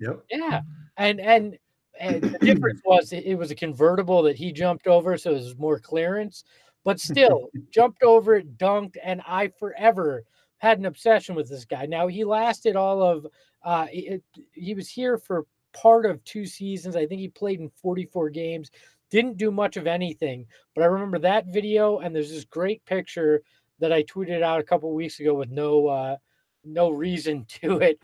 Yep. 0.00 0.24
Yeah. 0.30 0.62
And 0.96 1.20
and 1.20 1.58
and 1.98 2.22
the 2.22 2.38
difference 2.38 2.80
was 2.84 3.12
it 3.12 3.36
was 3.38 3.50
a 3.50 3.54
convertible 3.54 4.22
that 4.22 4.36
he 4.36 4.52
jumped 4.52 4.86
over, 4.86 5.16
so 5.16 5.30
it 5.30 5.34
was 5.34 5.58
more 5.58 5.78
clearance. 5.78 6.44
But 6.84 7.00
still, 7.00 7.50
jumped 7.70 8.02
over 8.02 8.36
it, 8.36 8.58
dunked, 8.58 8.96
and 9.02 9.22
I 9.26 9.48
forever 9.58 10.24
had 10.58 10.78
an 10.78 10.86
obsession 10.86 11.34
with 11.34 11.48
this 11.48 11.64
guy. 11.64 11.86
Now 11.86 12.06
he 12.06 12.24
lasted 12.24 12.76
all 12.76 13.02
of 13.02 13.26
uh, 13.64 13.86
it, 13.92 14.22
he 14.52 14.74
was 14.74 14.88
here 14.88 15.18
for 15.18 15.46
part 15.72 16.06
of 16.06 16.22
two 16.24 16.46
seasons. 16.46 16.96
I 16.96 17.06
think 17.06 17.20
he 17.20 17.28
played 17.28 17.60
in 17.60 17.70
44 17.82 18.30
games. 18.30 18.70
Didn't 19.10 19.36
do 19.36 19.50
much 19.50 19.76
of 19.76 19.86
anything, 19.86 20.46
but 20.74 20.82
I 20.82 20.86
remember 20.86 21.18
that 21.20 21.46
video 21.46 21.98
and 21.98 22.14
there's 22.14 22.30
this 22.30 22.44
great 22.44 22.84
picture 22.84 23.42
that 23.80 23.92
I 23.92 24.02
tweeted 24.04 24.42
out 24.42 24.60
a 24.60 24.64
couple 24.64 24.92
weeks 24.92 25.20
ago 25.20 25.34
with 25.34 25.50
no 25.50 25.86
uh, 25.86 26.16
no 26.64 26.90
reason 26.90 27.44
to 27.60 27.80
it 27.80 28.00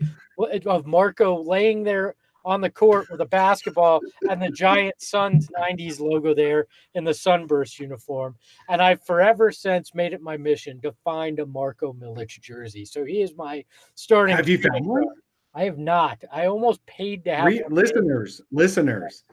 of 0.65 0.85
Marco 0.85 1.41
laying 1.43 1.83
there 1.83 2.15
on 2.45 2.61
the 2.61 2.69
court 2.69 3.09
with 3.09 3.21
a 3.21 3.25
basketball 3.25 4.01
and 4.29 4.41
the 4.41 4.49
giant 4.49 4.95
Suns 5.01 5.47
90s 5.57 5.99
logo 5.99 6.33
there 6.33 6.67
in 6.93 7.03
the 7.03 7.13
Sunburst 7.13 7.79
uniform. 7.79 8.35
And 8.69 8.81
I've 8.81 9.03
forever 9.03 9.51
since 9.51 9.93
made 9.93 10.13
it 10.13 10.21
my 10.21 10.37
mission 10.37 10.81
to 10.81 10.93
find 11.03 11.39
a 11.39 11.45
Marco 11.45 11.93
Milic 11.93 12.39
jersey. 12.41 12.85
So 12.85 13.05
he 13.05 13.21
is 13.21 13.35
my 13.35 13.63
starting. 13.95 14.35
Have 14.35 14.49
you 14.49 14.57
found 14.57 14.85
one? 14.85 15.05
I 15.53 15.63
have 15.65 15.77
not. 15.77 16.23
I 16.31 16.45
almost 16.45 16.85
paid 16.85 17.25
to 17.25 17.35
have 17.35 17.45
Re- 17.45 17.63
listeners. 17.69 18.41
Listeners, 18.51 19.23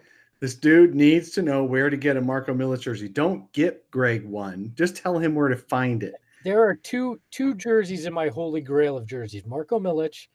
this 0.41 0.55
dude 0.55 0.95
needs 0.95 1.31
to 1.31 1.43
know 1.43 1.65
where 1.65 1.91
to 1.91 1.97
get 1.97 2.17
a 2.17 2.21
Marco 2.21 2.55
Milic 2.55 2.81
jersey. 2.81 3.09
Don't 3.09 3.51
get 3.53 3.89
Greg 3.91 4.25
one. 4.25 4.73
Just 4.75 4.97
tell 4.97 5.19
him 5.19 5.35
where 5.35 5.49
to 5.49 5.57
find 5.57 6.03
it. 6.03 6.15
There 6.45 6.63
are 6.63 6.75
two 6.75 7.21
two 7.31 7.55
jerseys 7.55 8.07
in 8.07 8.13
my 8.13 8.29
holy 8.29 8.61
grail 8.61 8.97
of 8.97 9.07
jerseys: 9.07 9.45
Marco 9.45 9.79
Milic 9.79 10.29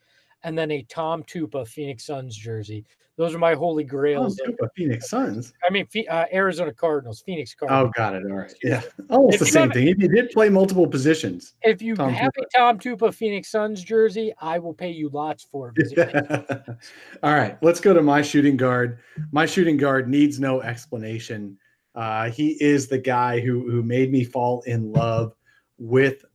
and 0.43 0.57
then 0.57 0.71
a 0.71 0.83
Tom 0.83 1.23
Tupa 1.23 1.67
Phoenix 1.67 2.05
Suns 2.05 2.35
jersey. 2.35 2.85
Those 3.15 3.35
are 3.35 3.39
my 3.39 3.53
holy 3.53 3.83
grails. 3.83 4.37
Tom 4.37 4.53
Tupa 4.53 4.69
Phoenix 4.75 5.07
Suns. 5.07 5.53
I 5.67 5.71
mean, 5.71 5.87
uh, 6.09 6.25
Arizona 6.33 6.73
Cardinals, 6.73 7.21
Phoenix 7.21 7.55
oh, 7.61 7.67
Cardinals. 7.67 7.93
Oh, 7.95 7.99
got 7.99 8.15
it. 8.15 8.23
All 8.25 8.37
right. 8.37 8.53
Yeah, 8.63 8.81
almost 9.09 9.35
if 9.35 9.39
the 9.39 9.45
same 9.45 9.69
thing. 9.71 9.87
If 9.87 9.99
you 9.99 10.07
did 10.07 10.31
play 10.31 10.49
multiple 10.49 10.87
positions. 10.87 11.53
If 11.61 11.81
you 11.81 11.95
Tom 11.95 12.11
have 12.11 12.31
Tupa. 12.33 12.43
a 12.43 12.57
Tom 12.57 12.79
Tupa 12.79 13.13
Phoenix 13.13 13.49
Suns 13.49 13.83
jersey, 13.83 14.33
I 14.41 14.57
will 14.57 14.73
pay 14.73 14.89
you 14.89 15.09
lots 15.09 15.43
for 15.43 15.73
it. 15.75 16.63
All 17.23 17.33
right, 17.33 17.57
let's 17.61 17.79
go 17.79 17.93
to 17.93 18.01
my 18.01 18.23
shooting 18.23 18.57
guard. 18.57 18.99
My 19.31 19.45
shooting 19.45 19.77
guard 19.77 20.09
needs 20.09 20.39
no 20.39 20.61
explanation. 20.61 21.57
Uh, 21.93 22.31
he 22.31 22.57
is 22.63 22.87
the 22.87 22.97
guy 22.97 23.39
who 23.39 23.69
who 23.69 23.83
made 23.83 24.11
me 24.11 24.23
fall 24.23 24.63
in 24.65 24.91
love 24.91 25.35
with 25.77 26.25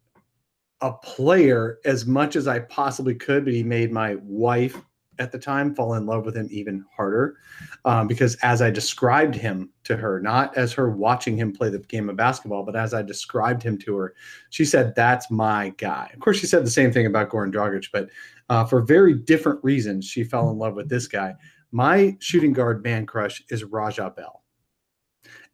a 0.81 0.93
player 0.93 1.79
as 1.85 2.07
much 2.07 2.37
as 2.37 2.47
I 2.47 2.61
possibly 2.61 3.15
could, 3.15 3.45
but 3.45 3.55
he 3.55 3.63
made 3.63 3.91
my 3.91 4.17
wife 4.23 4.81
at 5.19 5.33
the 5.33 5.39
time 5.39 5.75
fall 5.75 5.95
in 5.95 6.07
love 6.07 6.25
with 6.25 6.37
him 6.37 6.49
even 6.51 6.85
harder 6.95 7.37
um, 7.85 8.07
because 8.07 8.37
as 8.37 8.63
I 8.63 8.71
described 8.71 9.35
him 9.35 9.71
to 9.85 9.97
her, 9.97 10.21
not 10.21 10.57
as 10.57 10.73
her 10.75 10.91
watching 10.91 11.37
him 11.37 11.53
play 11.53 11.71
the 11.71 11.81
game 11.81 12.09
of 12.09 12.17
basketball, 12.17 12.63
but 12.63 12.77
as 12.77 12.95
I 12.95 13.03
described 13.03 13.63
him 13.63 13.77
to 13.79 13.97
her, 13.97 14.15
she 14.51 14.65
said, 14.65 14.95
That's 14.95 15.31
my 15.31 15.71
guy. 15.77 16.11
Of 16.15 16.21
course, 16.21 16.39
she 16.39 16.47
said 16.47 16.65
the 16.65 16.71
same 16.71 16.93
thing 16.93 17.07
about 17.07 17.31
Goran 17.31 17.53
Dragic, 17.53 17.89
but 17.93 18.09
uh, 18.49 18.65
for 18.65 18.81
very 18.81 19.15
different 19.15 19.63
reasons, 19.65 20.05
she 20.05 20.25
fell 20.25 20.51
in 20.51 20.59
love 20.59 20.75
with 20.75 20.89
this 20.89 21.07
guy. 21.07 21.35
My 21.73 22.17
shooting 22.21 22.53
guard 22.53 22.83
man 22.83 23.05
crush 23.05 23.43
is 23.51 23.65
Raja 23.65 24.13
Bell. 24.17 24.43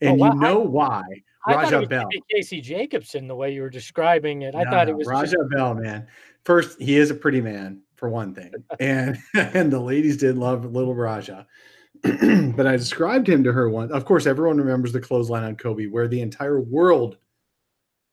And 0.01 0.21
oh, 0.21 0.27
you 0.27 0.35
know 0.39 0.59
why 0.61 1.03
I 1.47 1.55
Raja 1.55 1.81
thought 1.81 1.89
Bell. 1.89 2.09
Casey 2.31 2.61
Jacobsen, 2.61 3.29
the 3.29 3.37
way 3.37 3.53
you 3.53 3.63
were 3.63 3.71
describing 3.71 4.43
it. 4.43 4.55
I 4.55 4.63
no, 4.65 4.71
thought 4.71 4.89
it 4.89 4.97
was 4.97 5.07
Raja 5.07 5.37
just... 5.37 5.51
Bell, 5.51 5.75
man. 5.75 6.07
First, 6.45 6.81
he 6.81 6.97
is 6.97 7.11
a 7.11 7.15
pretty 7.15 7.41
man 7.41 7.83
for 7.97 8.09
one 8.09 8.35
thing, 8.35 8.53
and 8.81 9.19
and 9.35 9.73
the 9.73 9.81
ladies 9.81 10.17
did 10.17 10.39
love 10.39 10.65
little 10.65 10.95
Raja. 10.95 11.47
but 12.03 12.67
I 12.67 12.77
described 12.77 13.29
him 13.29 13.45
to 13.45 13.53
her 13.53 13.69
once. 13.69 13.93
Of 13.93 14.05
course, 14.05 14.27
everyone 14.27 14.59
remembers 14.59 14.93
the 14.93 15.01
clothesline 15.01 15.45
on 15.45 15.57
Kobe, 15.57 15.87
where 15.87 16.09
the 16.09 16.21
entire 16.21 16.61
world 16.61 17.17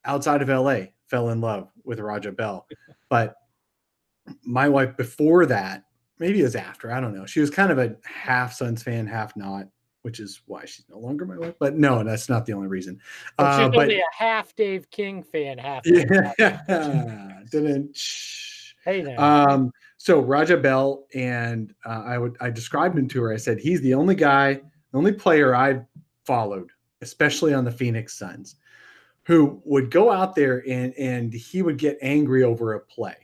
outside 0.06 0.42
of 0.42 0.50
LA 0.50 0.86
fell 1.08 1.30
in 1.30 1.42
love 1.42 1.70
with 1.84 2.00
Raja 2.00 2.32
Bell. 2.32 2.68
But 3.10 3.36
my 4.46 4.70
wife 4.70 4.96
before 4.96 5.46
that, 5.48 5.84
maybe 6.18 6.40
it 6.40 6.44
was 6.44 6.56
after, 6.56 6.94
I 6.94 7.02
don't 7.02 7.14
know. 7.14 7.26
She 7.26 7.42
was 7.42 7.50
kind 7.50 7.74
of 7.74 7.78
a 7.78 7.98
half 8.06 8.54
Suns 8.54 8.82
fan, 8.82 9.06
half 9.06 9.36
not 9.36 9.68
which 10.04 10.20
is 10.20 10.42
why 10.46 10.66
she's 10.66 10.86
no 10.90 10.98
longer 10.98 11.26
my 11.26 11.38
wife. 11.38 11.56
But 11.60 11.78
no, 11.78 12.04
that's 12.04 12.30
not 12.30 12.46
the 12.46 12.54
only 12.54 12.68
reason. 12.68 13.00
Uh, 13.38 13.52
she's 13.52 13.60
uh, 13.60 13.66
only 13.66 13.78
but, 13.78 13.90
a 13.92 14.04
half 14.18 14.56
Dave 14.56 14.90
King 14.90 15.24
fan, 15.24 15.58
half. 15.58 15.84
Yeah. 15.86 16.34
Didn't. 17.52 17.98
Hey 18.84 19.04
now. 19.04 19.48
Um, 19.48 19.72
so 19.98 20.20
Raja 20.20 20.58
Bell 20.58 21.06
and 21.14 21.74
uh, 21.86 22.04
I 22.06 22.18
would 22.18 22.36
I 22.42 22.50
described 22.50 22.98
him 22.98 23.08
to 23.10 23.22
her. 23.22 23.34
I 23.34 23.38
said 23.38 23.60
he's 23.60 23.82
the 23.82 23.94
only 23.94 24.16
guy, 24.16 24.56
the 24.56 24.98
only 24.98 25.12
player 25.12 25.54
I've 25.54 25.86
followed, 26.26 26.72
especially 27.02 27.54
on 27.54 27.64
the 27.64 27.72
Phoenix 27.72 28.18
Suns, 28.18 28.56
who 29.26 29.62
would 29.66 29.92
go 29.92 30.12
out 30.12 30.36
there 30.36 30.64
and 30.68 30.94
and 30.96 31.32
he 31.32 31.62
would 31.62 31.78
get 31.78 32.00
angry 32.02 32.44
over 32.44 32.74
a 32.74 32.80
play 32.80 33.16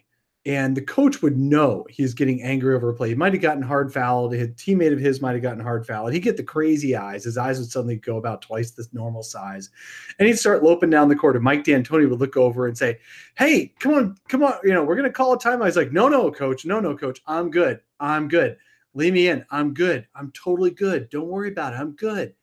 and 0.47 0.77
the 0.77 0.81
coach 0.81 1.21
would 1.21 1.37
know 1.37 1.85
he's 1.89 2.13
getting 2.13 2.41
angry 2.41 2.73
over 2.73 2.89
a 2.89 2.93
play. 2.93 3.09
He 3.09 3.15
might 3.15 3.33
have 3.33 3.41
gotten 3.41 3.61
hard 3.61 3.93
fouled. 3.93 4.33
A 4.33 4.47
teammate 4.47 4.93
of 4.93 4.99
his 4.99 5.21
might 5.21 5.33
have 5.33 5.41
gotten 5.41 5.59
hard 5.59 5.85
fouled. 5.85 6.13
He'd 6.13 6.21
get 6.21 6.37
the 6.37 6.43
crazy 6.43 6.95
eyes. 6.95 7.25
His 7.25 7.37
eyes 7.37 7.59
would 7.59 7.69
suddenly 7.69 7.97
go 7.97 8.15
about 8.15 8.41
twice 8.41 8.71
the 8.71 8.87
normal 8.93 9.23
size, 9.23 9.69
and 10.17 10.27
he'd 10.27 10.39
start 10.39 10.63
loping 10.63 10.89
down 10.89 11.09
the 11.09 11.17
court. 11.17 11.35
And 11.35 11.43
Mike 11.43 11.65
D'Antoni 11.65 12.09
would 12.09 12.21
look 12.21 12.37
over 12.37 12.65
and 12.65 12.77
say, 12.77 12.97
"Hey, 13.35 13.73
come 13.79 13.93
on, 13.93 14.15
come 14.29 14.41
on, 14.41 14.53
you 14.63 14.73
know, 14.73 14.85
we're 14.85 14.95
gonna 14.95 15.11
call 15.11 15.33
a 15.33 15.37
timeout." 15.37 15.65
He's 15.65 15.75
like, 15.75 15.91
"No, 15.91 16.07
no, 16.07 16.31
coach, 16.31 16.65
no, 16.65 16.79
no, 16.79 16.95
coach, 16.95 17.21
I'm 17.27 17.51
good. 17.51 17.81
I'm 17.99 18.29
good. 18.29 18.55
Leave 18.93 19.13
me 19.13 19.27
in. 19.27 19.45
I'm 19.51 19.73
good. 19.73 20.07
I'm 20.15 20.31
totally 20.31 20.71
good. 20.71 21.09
Don't 21.09 21.27
worry 21.27 21.49
about 21.49 21.73
it. 21.73 21.79
I'm 21.81 21.91
good." 21.91 22.33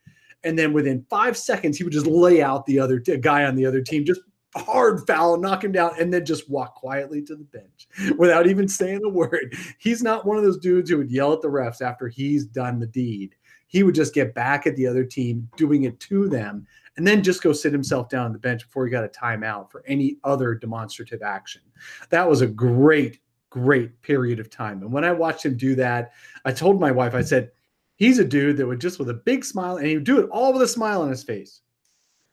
And 0.45 0.59
then 0.59 0.75
within 0.75 1.07
five 1.09 1.39
seconds, 1.39 1.79
he 1.79 1.85
would 1.85 1.93
just 1.95 2.07
lay 2.07 2.43
out 2.43 2.67
the 2.67 2.79
other 2.79 3.01
t- 3.01 3.17
guy 3.17 3.45
on 3.45 3.57
the 3.57 3.65
other 3.65 3.81
team, 3.81 4.05
just 4.05 4.21
hard 4.57 5.07
foul, 5.07 5.39
knock 5.39 5.65
him 5.65 5.73
down, 5.73 5.93
and 5.99 6.13
then 6.13 6.25
just 6.25 6.49
walk 6.49 6.75
quietly 6.75 7.23
to 7.23 7.37
the 7.37 7.45
bench 7.45 7.89
without 8.19 8.47
even 8.47 8.69
saying 8.69 9.01
a 9.05 9.09
word. 9.09 9.55
He's 9.79 10.03
not 10.03 10.27
one 10.27 10.37
of 10.37 10.45
those 10.45 10.59
dudes 10.59 10.91
who 10.91 10.99
would 10.99 11.11
yell 11.11 11.33
at 11.33 11.43
the 11.43 11.49
refs 11.49 11.83
after 11.83 12.09
he's 12.09 12.45
done 12.47 12.79
the 12.79 12.87
deed. 12.87 13.35
He 13.67 13.83
would 13.83 13.95
just 13.95 14.15
get 14.15 14.35
back 14.35 14.67
at 14.67 14.77
the 14.77 14.87
other 14.87 15.05
team, 15.05 15.49
doing 15.57 15.85
it 15.85 15.99
to 16.01 16.29
them, 16.29 16.67
and 16.97 17.07
then 17.07 17.25
just 17.25 17.43
go 17.43 17.53
sit 17.53 17.73
himself 17.73 18.09
down 18.09 18.27
on 18.27 18.33
the 18.33 18.39
bench 18.39 18.65
before 18.65 18.85
he 18.85 18.91
got 18.91 19.05
a 19.05 19.09
timeout 19.09 19.71
for 19.71 19.83
any 19.87 20.19
other 20.23 20.55
demonstrative 20.55 21.23
action. 21.23 21.63
That 22.11 22.29
was 22.29 22.41
a 22.41 22.47
great, 22.47 23.19
great 23.51 24.01
period 24.03 24.39
of 24.39 24.51
time. 24.51 24.83
And 24.83 24.93
when 24.93 25.05
I 25.05 25.11
watched 25.11 25.45
him 25.45 25.57
do 25.57 25.75
that, 25.75 26.13
I 26.45 26.53
told 26.53 26.79
my 26.79 26.93
wife, 26.93 27.15
I 27.15 27.23
said, 27.23 27.51
he's 27.97 28.21
a 28.21 28.25
dude 28.25 28.57
that 28.59 28.67
would 28.67 28.81
just 28.81 29.01
with 29.01 29.09
a 29.09 29.15
big 29.15 29.45
smile, 29.45 29.79
and 29.79 29.87
he 29.87 29.97
would 29.97 30.05
do 30.05 30.21
it 30.21 30.29
all 30.31 30.53
with 30.53 30.63
a 30.63 30.69
smile 30.69 31.03
on 31.03 31.11
his 31.11 31.25
face 31.25 31.63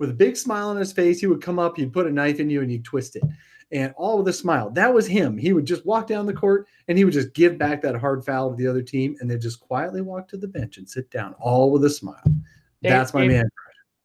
with 0.02 0.10
a 0.10 0.14
big 0.14 0.36
smile 0.36 0.70
on 0.70 0.78
his 0.78 0.92
face. 0.92 1.20
He 1.20 1.28
would 1.28 1.44
come 1.44 1.60
up, 1.60 1.78
he'd 1.78 1.94
put 1.94 2.08
a 2.08 2.12
knife 2.12 2.40
in 2.40 2.50
you, 2.50 2.62
and 2.62 2.72
he'd 2.72 2.84
twist 2.84 3.16
it. 3.16 3.24
And 3.72 3.94
all 3.96 4.18
with 4.18 4.28
a 4.28 4.34
smile. 4.34 4.72
That 4.72 4.92
was 4.92 5.06
him. 5.08 5.38
He 5.38 5.54
would 5.54 5.66
just 5.66 5.86
walk 5.86 6.08
down 6.08 6.26
the 6.26 6.34
court 6.34 6.68
and 6.90 6.98
he 6.98 7.06
would 7.06 7.14
just 7.14 7.34
give 7.34 7.58
back 7.58 7.82
that 7.84 7.96
hard 7.96 8.26
foul 8.26 8.50
to 8.50 8.56
the 8.58 8.68
other 8.68 8.82
team 8.82 9.16
and 9.22 9.32
then 9.32 9.40
just 9.40 9.62
quietly 9.62 10.02
walk 10.02 10.28
to 10.30 10.38
the 10.38 10.48
bench 10.48 10.78
and 10.78 10.90
sit 10.90 11.10
down, 11.10 11.36
all 11.40 11.72
with 11.72 11.86
a 11.86 11.90
smile. 11.90 12.22
Dave, 12.26 12.92
That's 12.92 13.14
my 13.14 13.22
Dave, 13.22 13.32
man. 13.32 13.50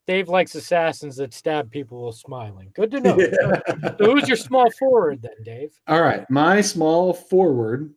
Dave 0.07 0.29
likes 0.29 0.55
assassins 0.55 1.17
that 1.17 1.35
stab 1.35 1.69
people 1.69 2.03
while 2.03 2.13
smiling. 2.13 2.71
Good 2.75 2.93
to 2.93 3.01
know. 3.01 3.19
Yeah. 3.19 3.97
So 3.99 4.13
who's 4.13 4.29
your 4.29 4.37
small 4.37 4.71
forward 4.79 5.23
then, 5.23 5.43
Dave? 5.43 5.73
All 5.89 6.03
right. 6.03 6.31
My 6.31 6.61
small 6.61 7.13
forward. 7.13 7.93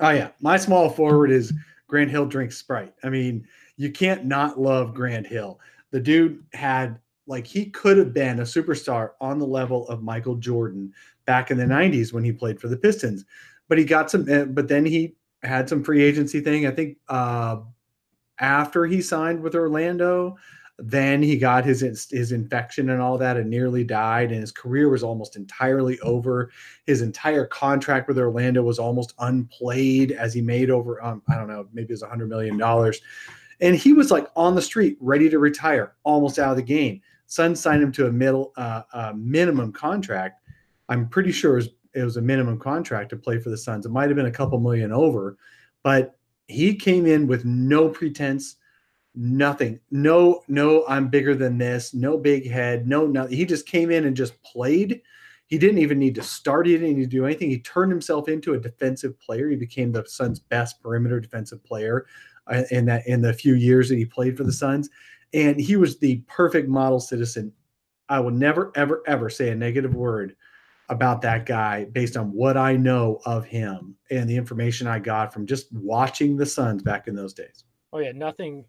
Oh, 0.00 0.10
yeah. 0.10 0.30
My 0.40 0.58
small 0.58 0.90
forward 0.90 1.30
is 1.30 1.54
Grant 1.86 2.10
Hill 2.10 2.26
drinks 2.26 2.58
Sprite. 2.58 2.92
I 3.04 3.08
mean, 3.08 3.46
you 3.78 3.90
can't 3.90 4.26
not 4.26 4.60
love 4.60 4.92
Grant 4.92 5.26
Hill 5.26 5.60
the 5.92 6.00
dude 6.00 6.42
had 6.52 6.98
like 7.26 7.46
he 7.46 7.66
could 7.66 7.96
have 7.96 8.12
been 8.12 8.40
a 8.40 8.44
superstar 8.44 9.10
on 9.20 9.38
the 9.38 9.46
level 9.46 9.86
of 9.88 10.02
Michael 10.02 10.34
Jordan 10.34 10.92
back 11.24 11.52
in 11.52 11.56
the 11.56 11.64
90s 11.64 12.12
when 12.12 12.24
he 12.24 12.32
played 12.32 12.60
for 12.60 12.66
the 12.66 12.76
Pistons. 12.76 13.24
But 13.68 13.78
he 13.78 13.84
got 13.84 14.10
some 14.10 14.28
eh, 14.28 14.44
but 14.44 14.66
then 14.66 14.84
he 14.84 15.14
had 15.42 15.68
some 15.68 15.84
free 15.84 16.02
agency 16.02 16.40
thing. 16.40 16.66
I 16.66 16.72
think 16.72 16.96
uh 17.08 17.58
after 18.40 18.86
he 18.86 19.00
signed 19.00 19.40
with 19.40 19.54
Orlando, 19.54 20.36
then 20.78 21.22
he 21.22 21.36
got 21.36 21.64
his 21.64 21.80
his 22.10 22.32
infection 22.32 22.90
and 22.90 23.00
all 23.00 23.18
that 23.18 23.36
and 23.36 23.48
nearly 23.48 23.84
died 23.84 24.32
and 24.32 24.40
his 24.40 24.50
career 24.50 24.88
was 24.88 25.04
almost 25.04 25.36
entirely 25.36 26.00
over. 26.00 26.50
His 26.86 27.02
entire 27.02 27.46
contract 27.46 28.08
with 28.08 28.18
Orlando 28.18 28.62
was 28.62 28.78
almost 28.80 29.14
unplayed 29.20 30.12
as 30.12 30.34
he 30.34 30.40
made 30.40 30.70
over 30.70 31.02
um, 31.04 31.22
I 31.28 31.36
don't 31.36 31.48
know, 31.48 31.68
maybe 31.72 31.90
it 31.90 31.92
was 31.92 32.02
100 32.02 32.28
million 32.28 32.56
dollars 32.56 33.00
and 33.62 33.76
he 33.76 33.92
was 33.92 34.10
like 34.10 34.26
on 34.36 34.54
the 34.54 34.60
street, 34.60 34.98
ready 35.00 35.30
to 35.30 35.38
retire, 35.38 35.94
almost 36.02 36.38
out 36.38 36.50
of 36.50 36.56
the 36.56 36.62
game. 36.62 37.00
Sun 37.26 37.56
signed 37.56 37.82
him 37.82 37.92
to 37.92 38.08
a 38.08 38.12
middle 38.12 38.52
uh, 38.56 38.82
uh, 38.92 39.12
minimum 39.16 39.72
contract. 39.72 40.42
I'm 40.88 41.08
pretty 41.08 41.32
sure 41.32 41.52
it 41.52 41.56
was, 41.56 41.68
it 41.94 42.02
was 42.02 42.16
a 42.16 42.22
minimum 42.22 42.58
contract 42.58 43.10
to 43.10 43.16
play 43.16 43.38
for 43.38 43.50
the 43.50 43.56
Suns. 43.56 43.86
It 43.86 43.92
might 43.92 44.08
have 44.08 44.16
been 44.16 44.26
a 44.26 44.32
couple 44.32 44.58
million 44.58 44.92
over, 44.92 45.38
but 45.82 46.18
he 46.48 46.74
came 46.74 47.06
in 47.06 47.28
with 47.28 47.44
no 47.44 47.88
pretense, 47.88 48.56
nothing. 49.14 49.78
No, 49.92 50.42
no, 50.48 50.84
I'm 50.88 51.08
bigger 51.08 51.34
than 51.34 51.56
this. 51.56 51.94
No 51.94 52.18
big 52.18 52.50
head. 52.50 52.88
No, 52.88 53.06
nothing. 53.06 53.36
He 53.36 53.46
just 53.46 53.66
came 53.66 53.90
in 53.92 54.04
and 54.04 54.16
just 54.16 54.42
played. 54.42 55.00
He 55.46 55.56
didn't 55.56 55.78
even 55.78 55.98
need 55.98 56.16
to 56.16 56.22
start. 56.22 56.66
He 56.66 56.72
didn't 56.72 56.96
need 56.96 57.02
to 57.02 57.06
do 57.06 57.26
anything. 57.26 57.50
He 57.50 57.60
turned 57.60 57.92
himself 57.92 58.28
into 58.28 58.54
a 58.54 58.58
defensive 58.58 59.18
player. 59.20 59.48
He 59.48 59.56
became 59.56 59.92
the 59.92 60.04
Suns' 60.06 60.40
best 60.40 60.82
perimeter 60.82 61.20
defensive 61.20 61.62
player. 61.62 62.06
Uh, 62.48 62.62
in 62.72 62.84
that 62.86 63.06
in 63.06 63.22
the 63.22 63.32
few 63.32 63.54
years 63.54 63.88
that 63.88 63.96
he 63.96 64.04
played 64.04 64.36
for 64.36 64.42
the 64.42 64.52
Suns, 64.52 64.90
and 65.32 65.60
he 65.60 65.76
was 65.76 65.98
the 65.98 66.16
perfect 66.26 66.68
model 66.68 66.98
citizen. 66.98 67.52
I 68.08 68.18
will 68.18 68.32
never, 68.32 68.72
ever, 68.74 69.00
ever 69.06 69.30
say 69.30 69.50
a 69.50 69.54
negative 69.54 69.94
word 69.94 70.34
about 70.88 71.22
that 71.22 71.46
guy 71.46 71.84
based 71.84 72.16
on 72.16 72.32
what 72.32 72.56
I 72.56 72.76
know 72.76 73.20
of 73.24 73.46
him 73.46 73.94
and 74.10 74.28
the 74.28 74.36
information 74.36 74.88
I 74.88 74.98
got 74.98 75.32
from 75.32 75.46
just 75.46 75.72
watching 75.72 76.36
the 76.36 76.44
Suns 76.44 76.82
back 76.82 77.06
in 77.06 77.14
those 77.14 77.32
days. 77.32 77.62
Oh 77.92 78.00
yeah, 78.00 78.10
nothing, 78.12 78.64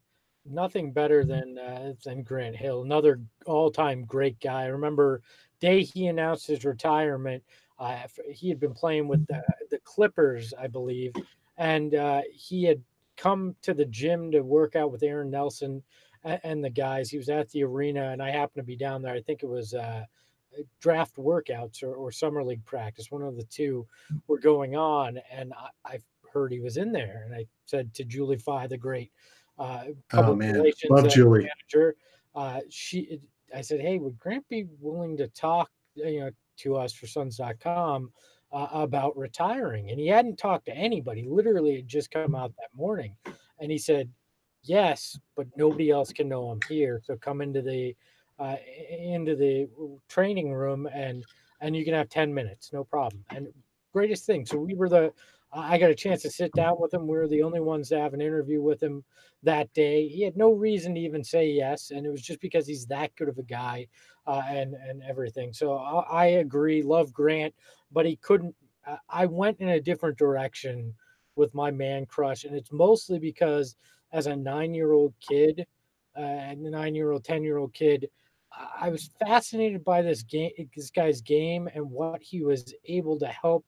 nothing 0.45 0.93
better 0.93 1.25
than 1.25 1.57
uh, 1.57 1.93
than 2.05 2.21
Grant 2.21 2.55
Hill, 2.55 2.83
another 2.83 3.21
all-time 3.47 4.05
great 4.05 4.39
guy. 4.39 4.65
I 4.65 4.67
remember 4.67 5.23
day 5.59 5.81
he 5.81 6.07
announced 6.07 6.45
his 6.45 6.63
retirement. 6.63 7.43
Uh, 7.79 8.03
he 8.31 8.49
had 8.49 8.59
been 8.59 8.73
playing 8.73 9.07
with 9.07 9.25
the, 9.25 9.43
the 9.71 9.79
Clippers, 9.79 10.53
I 10.57 10.67
believe, 10.67 11.13
and 11.57 11.95
uh, 11.95 12.21
he 12.31 12.63
had 12.65 12.81
come 13.17 13.55
to 13.61 13.73
the 13.73 13.85
gym 13.85 14.31
to 14.31 14.41
work 14.41 14.75
out 14.75 14.91
with 14.91 15.03
Aaron 15.03 15.29
Nelson 15.29 15.83
and, 16.23 16.63
the 16.63 16.69
guys. 16.69 17.09
He 17.09 17.17
was 17.17 17.29
at 17.29 17.49
the 17.49 17.63
arena, 17.63 18.11
and 18.11 18.21
I 18.21 18.31
happened 18.31 18.61
to 18.61 18.63
be 18.63 18.77
down 18.77 19.01
there. 19.01 19.13
I 19.13 19.21
think 19.21 19.43
it 19.43 19.49
was 19.49 19.73
uh, 19.73 20.05
draft 20.79 21.15
workouts 21.17 21.83
or, 21.83 21.93
or, 21.95 22.11
summer 22.11 22.43
league 22.43 22.63
practice. 22.65 23.11
One 23.11 23.23
of 23.23 23.35
the 23.35 23.43
two 23.43 23.87
were 24.27 24.39
going 24.39 24.75
on, 24.75 25.19
and 25.31 25.53
I, 25.53 25.95
I 25.95 25.99
heard 26.31 26.51
he 26.51 26.59
was 26.59 26.77
in 26.77 26.91
there. 26.91 27.23
And 27.25 27.35
I 27.35 27.45
said 27.65 27.93
to 27.95 28.03
Julie 28.03 28.37
Fie, 28.37 28.67
the 28.67 28.77
great 28.77 29.11
uh, 29.59 29.85
public 30.09 30.33
oh, 30.33 30.35
man. 30.35 30.53
relations 30.55 30.89
Love 30.89 31.09
Julie. 31.09 31.47
manager, 31.71 31.95
uh, 32.35 32.61
she, 32.69 33.19
I 33.55 33.61
said, 33.61 33.81
hey, 33.81 33.99
would 33.99 34.17
Grant 34.17 34.47
be 34.49 34.65
willing 34.79 35.17
to 35.17 35.27
talk, 35.29 35.69
you 35.95 36.21
know, 36.21 36.31
to 36.57 36.75
us 36.75 36.93
for 36.93 37.07
Suns.com 37.07 38.11
uh, 38.53 38.67
about 38.71 39.17
retiring? 39.17 39.89
And 39.89 39.99
he 39.99 40.07
hadn't 40.07 40.37
talked 40.37 40.65
to 40.65 40.75
anybody. 40.75 41.25
Literally, 41.27 41.77
had 41.77 41.87
just 41.87 42.11
come 42.11 42.35
out 42.35 42.53
that 42.57 42.69
morning, 42.75 43.15
and 43.59 43.71
he 43.71 43.77
said, 43.77 44.09
yes, 44.63 45.19
but 45.35 45.47
nobody 45.57 45.89
else 45.89 46.13
can 46.13 46.29
know 46.29 46.49
I'm 46.49 46.59
here. 46.69 47.01
So 47.03 47.17
come 47.17 47.41
into 47.41 47.61
the 47.61 47.95
uh, 48.39 48.55
into 48.89 49.35
the 49.35 49.69
training 50.07 50.53
room 50.53 50.87
and 50.93 51.23
and 51.61 51.75
you 51.75 51.85
can 51.85 51.93
have 51.93 52.09
10 52.09 52.33
minutes 52.33 52.71
no 52.73 52.83
problem 52.83 53.23
and 53.29 53.47
greatest 53.93 54.25
thing 54.25 54.45
so 54.45 54.57
we 54.57 54.73
were 54.73 54.89
the 54.89 55.13
i 55.55 55.77
got 55.77 55.89
a 55.89 55.95
chance 55.95 56.21
to 56.21 56.29
sit 56.29 56.51
down 56.53 56.75
with 56.79 56.93
him. 56.93 57.07
We 57.07 57.17
were 57.17 57.27
the 57.27 57.43
only 57.43 57.59
ones 57.59 57.89
to 57.89 57.99
have 57.99 58.13
an 58.13 58.21
interview 58.21 58.61
with 58.61 58.81
him 58.81 59.03
that 59.43 59.73
day. 59.73 60.07
He 60.07 60.23
had 60.23 60.37
no 60.37 60.51
reason 60.51 60.95
to 60.95 61.01
even 61.01 61.23
say 61.23 61.49
yes 61.49 61.91
and 61.91 62.05
it 62.05 62.09
was 62.09 62.21
just 62.21 62.41
because 62.41 62.67
he's 62.67 62.85
that 62.87 63.15
good 63.15 63.29
of 63.29 63.37
a 63.37 63.43
guy 63.43 63.87
uh, 64.25 64.41
and 64.47 64.73
and 64.73 65.03
everything. 65.03 65.53
So 65.53 65.73
I, 65.73 66.01
I, 66.01 66.25
agree 66.25 66.81
love 66.81 67.13
grant 67.13 67.53
but 67.91 68.05
he 68.05 68.15
couldn't 68.17 68.55
i 69.09 69.25
went 69.25 69.59
in 69.59 69.69
a 69.69 69.79
different 69.79 70.17
direction 70.17 70.93
with 71.35 71.53
my 71.53 71.71
man 71.71 72.05
crush 72.05 72.43
and 72.43 72.55
it's 72.55 72.71
mostly 72.71 73.19
because 73.19 73.75
as 74.11 74.27
a 74.27 74.35
nine 74.35 74.73
year 74.73 74.91
old 74.91 75.13
kid 75.19 75.65
uh, 76.17 76.21
and 76.21 76.65
a 76.65 76.69
nine 76.69 76.95
year 76.95 77.11
old 77.11 77.23
ten 77.23 77.43
year 77.43 77.57
old 77.57 77.73
kid 77.73 78.09
I 78.79 78.89
was 78.89 79.09
fascinated 79.19 79.83
by 79.83 80.01
this 80.01 80.23
game, 80.23 80.51
this 80.75 80.91
guy's 80.91 81.21
game, 81.21 81.67
and 81.73 81.89
what 81.89 82.21
he 82.21 82.43
was 82.43 82.73
able 82.85 83.17
to 83.19 83.27
help 83.27 83.65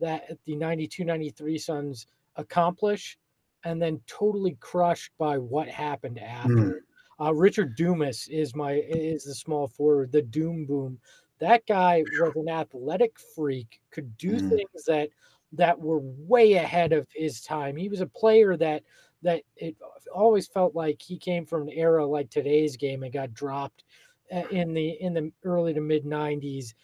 that 0.00 0.38
the 0.44 0.56
92 0.56 1.04
93 1.04 1.58
Suns 1.58 2.06
accomplish, 2.36 3.18
and 3.64 3.80
then 3.80 4.00
totally 4.06 4.56
crushed 4.60 5.12
by 5.18 5.38
what 5.38 5.68
happened 5.68 6.18
after. 6.18 6.48
Mm. 6.48 6.74
Uh, 7.20 7.32
Richard 7.32 7.76
Dumas 7.76 8.28
is 8.28 8.54
my 8.54 8.72
is 8.72 9.24
the 9.24 9.34
small 9.34 9.68
forward, 9.68 10.12
the 10.12 10.22
Doom 10.22 10.66
Boom. 10.66 10.98
That 11.38 11.66
guy 11.66 12.02
was 12.20 12.32
an 12.36 12.48
athletic 12.48 13.16
freak, 13.34 13.80
could 13.90 14.16
do 14.16 14.32
mm. 14.32 14.50
things 14.50 14.84
that 14.86 15.10
that 15.52 15.78
were 15.78 16.00
way 16.02 16.54
ahead 16.54 16.92
of 16.92 17.06
his 17.14 17.40
time. 17.40 17.76
He 17.76 17.88
was 17.88 18.00
a 18.00 18.06
player 18.06 18.56
that 18.56 18.82
that 19.22 19.42
it 19.56 19.76
always 20.14 20.46
felt 20.46 20.74
like 20.74 21.00
he 21.00 21.16
came 21.16 21.46
from 21.46 21.62
an 21.62 21.70
era 21.70 22.04
like 22.06 22.30
today's 22.30 22.76
game 22.76 23.02
and 23.02 23.12
got 23.12 23.32
dropped 23.32 23.84
uh, 24.32 24.42
in 24.50 24.74
the 24.74 24.90
in 25.00 25.14
the 25.14 25.32
early 25.44 25.72
to 25.72 25.80
mid 25.80 26.04
90s 26.04 26.74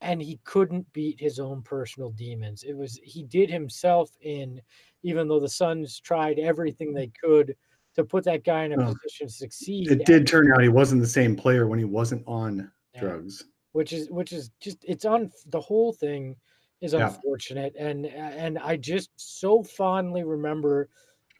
and 0.00 0.20
he 0.20 0.38
couldn't 0.44 0.90
beat 0.92 1.20
his 1.20 1.38
own 1.38 1.62
personal 1.62 2.10
demons 2.10 2.62
it 2.62 2.76
was 2.76 2.98
he 3.02 3.22
did 3.22 3.50
himself 3.50 4.10
in 4.22 4.60
even 5.02 5.28
though 5.28 5.40
the 5.40 5.48
suns 5.48 6.00
tried 6.00 6.38
everything 6.38 6.92
mm. 6.92 6.96
they 6.96 7.10
could 7.22 7.56
to 7.94 8.04
put 8.04 8.24
that 8.24 8.44
guy 8.44 8.64
in 8.64 8.72
a 8.72 8.76
oh, 8.76 8.94
position 8.94 9.26
to 9.26 9.32
succeed 9.32 9.90
it 9.90 10.04
did 10.04 10.26
turn 10.26 10.52
out 10.52 10.60
he 10.60 10.68
wasn't 10.68 11.00
the 11.00 11.06
same 11.06 11.34
player 11.34 11.66
when 11.66 11.78
he 11.78 11.84
wasn't 11.84 12.22
on 12.26 12.70
yeah. 12.94 13.00
drugs 13.00 13.44
which 13.72 13.92
is 13.92 14.10
which 14.10 14.32
is 14.32 14.50
just 14.60 14.78
it's 14.86 15.04
on 15.04 15.30
the 15.46 15.60
whole 15.60 15.92
thing 15.92 16.36
is 16.82 16.92
unfortunate 16.92 17.72
yeah. 17.76 17.88
and 17.88 18.06
and 18.06 18.58
i 18.58 18.76
just 18.76 19.10
so 19.16 19.62
fondly 19.62 20.24
remember 20.24 20.88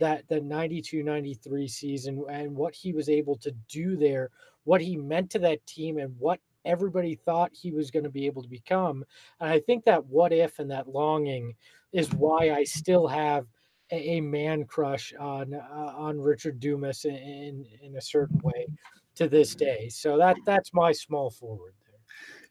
that 0.00 0.26
the 0.28 0.40
92 0.40 1.02
93 1.02 1.68
season 1.68 2.24
and 2.30 2.54
what 2.54 2.74
he 2.74 2.92
was 2.92 3.09
able 3.09 3.37
to 3.37 3.50
do 3.68 3.96
there 3.96 4.30
what 4.64 4.80
he 4.80 4.96
meant 4.96 5.30
to 5.30 5.38
that 5.38 5.64
team 5.66 5.98
and 5.98 6.14
what 6.18 6.40
everybody 6.66 7.14
thought 7.14 7.50
he 7.52 7.72
was 7.72 7.90
going 7.90 8.05
to 8.05 8.11
be 8.11 8.26
able 8.26 8.42
to 8.42 8.48
become. 8.48 9.05
And 9.40 9.50
I 9.50 9.61
think 9.61 9.85
that 9.85 10.05
what 10.07 10.33
if 10.33 10.59
and 10.59 10.70
that 10.70 10.88
longing 10.88 11.55
is 11.92 12.12
why 12.12 12.50
I 12.50 12.64
still 12.64 13.07
have 13.07 13.46
a, 13.92 14.16
a 14.16 14.20
man 14.20 14.64
crush 14.64 15.14
on 15.18 15.55
uh, 15.55 15.92
on 15.96 16.20
Richard 16.20 16.61
Dumas 16.61 17.05
in, 17.05 17.14
in, 17.14 17.66
in 17.83 17.96
a 17.96 18.00
certain 18.00 18.40
way 18.42 18.66
to 19.14 19.29
this 19.29 19.55
day. 19.55 19.88
So 19.88 20.18
that 20.18 20.37
that's 20.44 20.72
my 20.74 20.92
small 20.92 21.31
forward 21.31 21.74
there. 21.87 22.00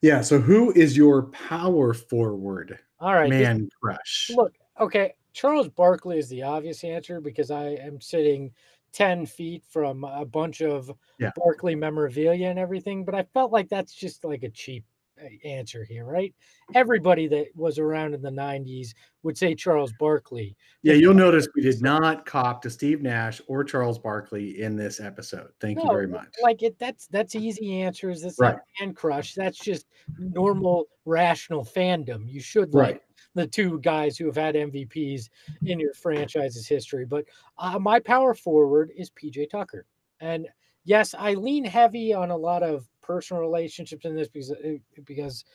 Yeah. 0.01 0.21
So 0.21 0.39
who 0.39 0.71
is 0.73 0.95
your 0.95 1.23
power 1.23 1.93
forward? 1.93 2.80
All 2.99 3.13
right, 3.13 3.30
man 3.30 3.69
crush. 3.82 4.32
Look, 4.36 4.54
okay. 4.80 5.13
Charles 5.34 5.67
Barkley 5.67 6.17
is 6.17 6.30
the 6.30 6.43
obvious 6.43 6.86
answer 6.86 7.19
because 7.19 7.51
I 7.51 7.71
am 7.71 7.99
sitting 7.99 8.51
10 8.95 9.25
feet 9.25 9.63
from 9.69 10.03
a 10.05 10.25
bunch 10.25 10.62
of 10.62 10.89
yeah. 11.19 11.31
Barkley 11.36 11.75
memorabilia 11.75 12.47
and 12.47 12.58
everything, 12.58 13.03
but 13.03 13.13
I 13.13 13.23
felt 13.34 13.51
like 13.51 13.69
that's 13.69 13.93
just 13.93 14.23
like 14.23 14.43
a 14.43 14.49
cheap 14.49 14.86
uh, 15.21 15.27
answer 15.47 15.84
here, 15.84 16.05
right? 16.05 16.34
Everybody 16.73 17.27
that 17.27 17.47
was 17.55 17.77
around 17.77 18.13
in 18.13 18.21
the 18.21 18.29
90s 18.29 18.89
would 19.23 19.38
say 19.38 19.53
Charles 19.53 19.93
Barkley. 19.99 20.55
Yeah, 20.81 20.93
you'll 20.93 21.13
notice 21.13 21.47
we 21.55 21.62
did 21.62 21.81
not 21.81 22.25
cop 22.25 22.62
to 22.62 22.69
Steve 22.69 23.01
Nash 23.01 23.41
or 23.47 23.65
Charles 23.65 23.99
Barkley 23.99 24.62
in 24.62 24.77
this 24.77 25.01
episode. 25.01 25.49
Thank 25.60 25.77
no, 25.77 25.84
you 25.84 25.89
very 25.89 26.08
much. 26.08 26.27
Like 26.41 26.63
it 26.63 26.79
that's 26.79 27.08
that's 27.08 27.36
easy 27.36 27.81
answers. 27.81 28.21
That's 28.21 28.39
right. 28.39 28.53
not 28.53 28.62
fan 28.79 28.93
crush. 28.93 29.34
That's 29.34 29.58
just 29.58 29.88
normal 30.17 30.86
rational 31.05 31.65
fandom. 31.65 32.29
You 32.31 32.39
should 32.39 32.73
right. 32.73 33.01
The 33.36 33.45
two 33.45 33.80
guys 33.80 34.17
who 34.17 34.26
have 34.26 34.36
had 34.36 34.56
MVPs 34.56 35.30
in 35.65 35.80
your 35.80 35.93
franchise's 35.93 36.67
history. 36.67 37.06
But 37.06 37.26
uh, 37.58 37.78
my 37.78 38.00
power 38.00 38.34
forward 38.34 38.91
is 38.95 39.12
PJ 39.12 39.50
Tucker. 39.50 39.86
And 40.21 40.48
yes, 40.86 41.13
I 41.17 41.34
lean 41.34 41.65
heavy 41.65 42.13
on 42.13 42.32
a 42.32 42.38
lot 42.38 42.63
of 42.63 42.88
personal 43.02 43.41
relationships 43.41 44.06
in 44.06 44.15
this 44.15 44.30
because 44.30 44.52
uh, 44.52 44.78
because 45.04 45.45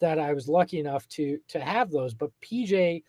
that 0.00 0.18
I 0.18 0.32
was 0.32 0.48
lucky 0.48 0.80
enough 0.80 1.06
to 1.10 1.38
to 1.48 1.60
have 1.60 1.90
those. 1.90 2.14
But 2.14 2.30
PJ 2.40 3.02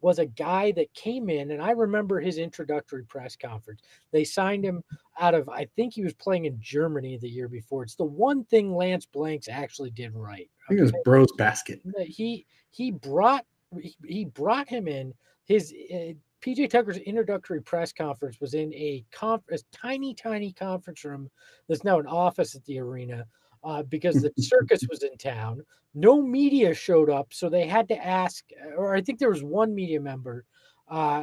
was 0.00 0.18
a 0.18 0.26
guy 0.26 0.72
that 0.72 0.92
came 0.94 1.28
in, 1.28 1.50
and 1.50 1.62
I 1.62 1.70
remember 1.70 2.20
his 2.20 2.38
introductory 2.38 3.04
press 3.04 3.34
conference. 3.36 3.82
They 4.12 4.24
signed 4.24 4.64
him 4.64 4.84
out 5.18 5.34
of, 5.34 5.48
I 5.48 5.66
think 5.74 5.94
he 5.94 6.02
was 6.02 6.12
playing 6.14 6.44
in 6.44 6.58
Germany 6.60 7.16
the 7.16 7.28
year 7.28 7.48
before. 7.48 7.82
It's 7.82 7.94
the 7.94 8.04
one 8.04 8.44
thing 8.44 8.74
Lance 8.74 9.06
Blanks 9.06 9.48
actually 9.48 9.90
did 9.90 10.14
right. 10.14 10.48
I 10.64 10.68
think 10.68 10.80
it 10.80 10.84
was 10.84 10.92
Brose 11.04 11.32
Basket. 11.38 11.80
He 12.04 12.46
he 12.70 12.90
brought 12.90 13.46
he 14.04 14.24
brought 14.24 14.68
him 14.68 14.88
in. 14.88 15.12
His 15.44 15.72
uh, 15.92 15.94
eh, 15.94 16.12
PJ 16.42 16.70
Tucker's 16.70 16.98
introductory 16.98 17.60
press 17.60 17.92
conference 17.92 18.40
was 18.40 18.54
in 18.54 18.72
a, 18.74 19.04
conf- 19.12 19.42
a 19.50 19.58
tiny, 19.72 20.14
tiny 20.14 20.52
conference 20.52 21.04
room 21.04 21.30
that's 21.68 21.84
now 21.84 21.98
an 21.98 22.06
office 22.06 22.54
at 22.54 22.64
the 22.64 22.78
arena 22.78 23.24
uh, 23.64 23.82
because 23.84 24.22
the 24.22 24.32
circus 24.38 24.82
was 24.90 25.02
in 25.02 25.16
town. 25.18 25.62
No 25.94 26.20
media 26.20 26.74
showed 26.74 27.10
up, 27.10 27.32
so 27.32 27.48
they 27.48 27.66
had 27.66 27.88
to 27.88 28.06
ask, 28.06 28.44
or 28.76 28.94
I 28.94 29.00
think 29.00 29.18
there 29.18 29.30
was 29.30 29.42
one 29.42 29.74
media 29.74 30.00
member 30.00 30.44
uh, 30.88 31.22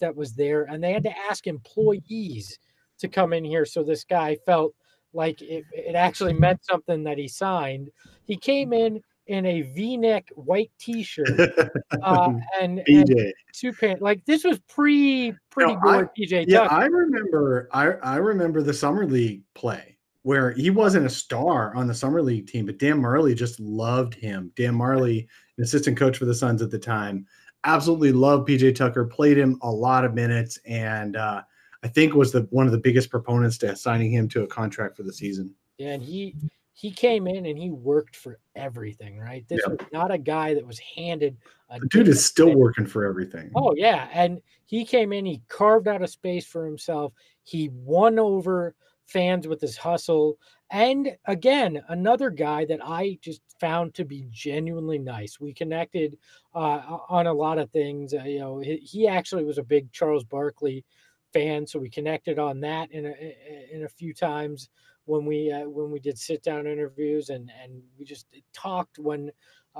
that 0.00 0.16
was 0.16 0.34
there, 0.34 0.64
and 0.64 0.82
they 0.82 0.92
had 0.92 1.04
to 1.04 1.18
ask 1.30 1.46
employees 1.46 2.58
to 2.98 3.08
come 3.08 3.32
in 3.32 3.44
here. 3.44 3.64
So 3.64 3.82
this 3.82 4.04
guy 4.04 4.36
felt 4.46 4.74
like 5.12 5.40
it, 5.42 5.64
it 5.72 5.94
actually 5.94 6.32
meant 6.32 6.64
something 6.64 7.04
that 7.04 7.18
he 7.18 7.28
signed. 7.28 7.90
He 8.24 8.36
came 8.36 8.72
in 8.72 9.00
in 9.26 9.46
a 9.46 9.62
V-neck 9.62 10.28
white 10.34 10.70
T-shirt 10.78 11.28
uh, 12.02 12.32
and, 12.60 12.82
and, 12.86 13.32
two 13.52 13.72
pants. 13.72 14.02
Like 14.02 14.24
this 14.24 14.44
was 14.44 14.58
pre 14.68 15.34
pretty 15.50 15.74
no, 15.74 15.80
boy 15.80 16.04
PJ. 16.18 16.46
Yeah, 16.48 16.62
I 16.62 16.86
remember. 16.86 17.68
I 17.72 17.92
I 17.92 18.16
remember 18.16 18.62
the 18.62 18.74
summer 18.74 19.06
league 19.06 19.42
play 19.54 19.94
where 20.22 20.52
he 20.52 20.70
wasn't 20.70 21.06
a 21.06 21.10
star 21.10 21.74
on 21.74 21.86
the 21.86 21.94
summer 21.94 22.22
league 22.22 22.46
team, 22.46 22.64
but 22.64 22.78
Dan 22.78 23.00
Majerle 23.00 23.36
just 23.36 23.60
loved 23.60 24.14
him. 24.14 24.50
Dan 24.56 24.74
Majerle, 24.74 25.26
an 25.58 25.64
assistant 25.64 25.98
coach 25.98 26.16
for 26.16 26.24
the 26.24 26.34
Suns 26.34 26.62
at 26.62 26.70
the 26.70 26.78
time, 26.78 27.26
absolutely 27.64 28.10
loved 28.10 28.48
PJ 28.48 28.74
Tucker. 28.74 29.04
Played 29.04 29.36
him 29.36 29.58
a 29.62 29.70
lot 29.70 30.04
of 30.04 30.14
minutes, 30.14 30.58
and 30.66 31.16
uh, 31.16 31.42
I 31.82 31.88
think 31.88 32.14
was 32.14 32.32
the 32.32 32.46
one 32.50 32.66
of 32.66 32.72
the 32.72 32.78
biggest 32.78 33.10
proponents 33.10 33.58
to 33.58 33.76
signing 33.76 34.10
him 34.10 34.28
to 34.30 34.42
a 34.42 34.46
contract 34.46 34.96
for 34.96 35.02
the 35.02 35.12
season. 35.12 35.54
Yeah, 35.78 35.92
and 35.92 36.02
he 36.02 36.34
he 36.74 36.90
came 36.90 37.28
in 37.28 37.46
and 37.46 37.56
he 37.56 37.70
worked 37.70 38.16
for 38.16 38.40
everything, 38.56 39.16
right? 39.16 39.46
This 39.48 39.60
was 39.66 39.78
not 39.92 40.10
a 40.10 40.18
guy 40.18 40.54
that 40.54 40.66
was 40.66 40.78
handed 40.78 41.36
a 41.70 41.78
the 41.78 41.86
dude 41.86 42.08
is 42.08 42.24
still 42.24 42.48
thing. 42.48 42.58
working 42.58 42.86
for 42.86 43.04
everything. 43.04 43.52
Oh 43.54 43.74
yeah. 43.76 44.08
And 44.12 44.42
he 44.66 44.84
came 44.84 45.12
in, 45.12 45.24
he 45.24 45.40
carved 45.48 45.86
out 45.86 46.02
a 46.02 46.08
space 46.08 46.44
for 46.44 46.66
himself. 46.66 47.12
He 47.44 47.70
won 47.72 48.18
over 48.18 48.74
fans 49.06 49.46
with 49.46 49.60
his 49.60 49.76
hustle. 49.76 50.36
And 50.70 51.16
again, 51.26 51.80
another 51.88 52.30
guy 52.30 52.64
that 52.64 52.80
I 52.82 53.18
just 53.22 53.42
found 53.60 53.94
to 53.94 54.04
be 54.04 54.26
genuinely 54.30 54.98
nice. 54.98 55.38
We 55.38 55.54
connected 55.54 56.18
uh, 56.54 56.98
on 57.08 57.28
a 57.28 57.32
lot 57.32 57.58
of 57.58 57.70
things. 57.70 58.14
Uh, 58.14 58.24
you 58.24 58.40
know, 58.40 58.58
he, 58.58 58.78
he, 58.78 59.06
actually 59.06 59.44
was 59.44 59.58
a 59.58 59.62
big 59.62 59.92
Charles 59.92 60.24
Barkley 60.24 60.84
fan, 61.32 61.66
so 61.66 61.78
we 61.78 61.90
connected 61.90 62.38
on 62.38 62.60
that 62.60 62.90
in 62.90 63.06
a, 63.06 63.36
in 63.72 63.84
a 63.84 63.88
few 63.88 64.12
times 64.12 64.70
when 65.06 65.24
we 65.24 65.52
uh, 65.52 65.68
when 65.68 65.90
we 65.90 65.98
did 66.00 66.18
sit 66.18 66.42
down 66.42 66.66
interviews 66.66 67.30
and 67.30 67.50
and 67.62 67.82
we 67.98 68.04
just 68.04 68.26
talked 68.52 68.98
when 68.98 69.30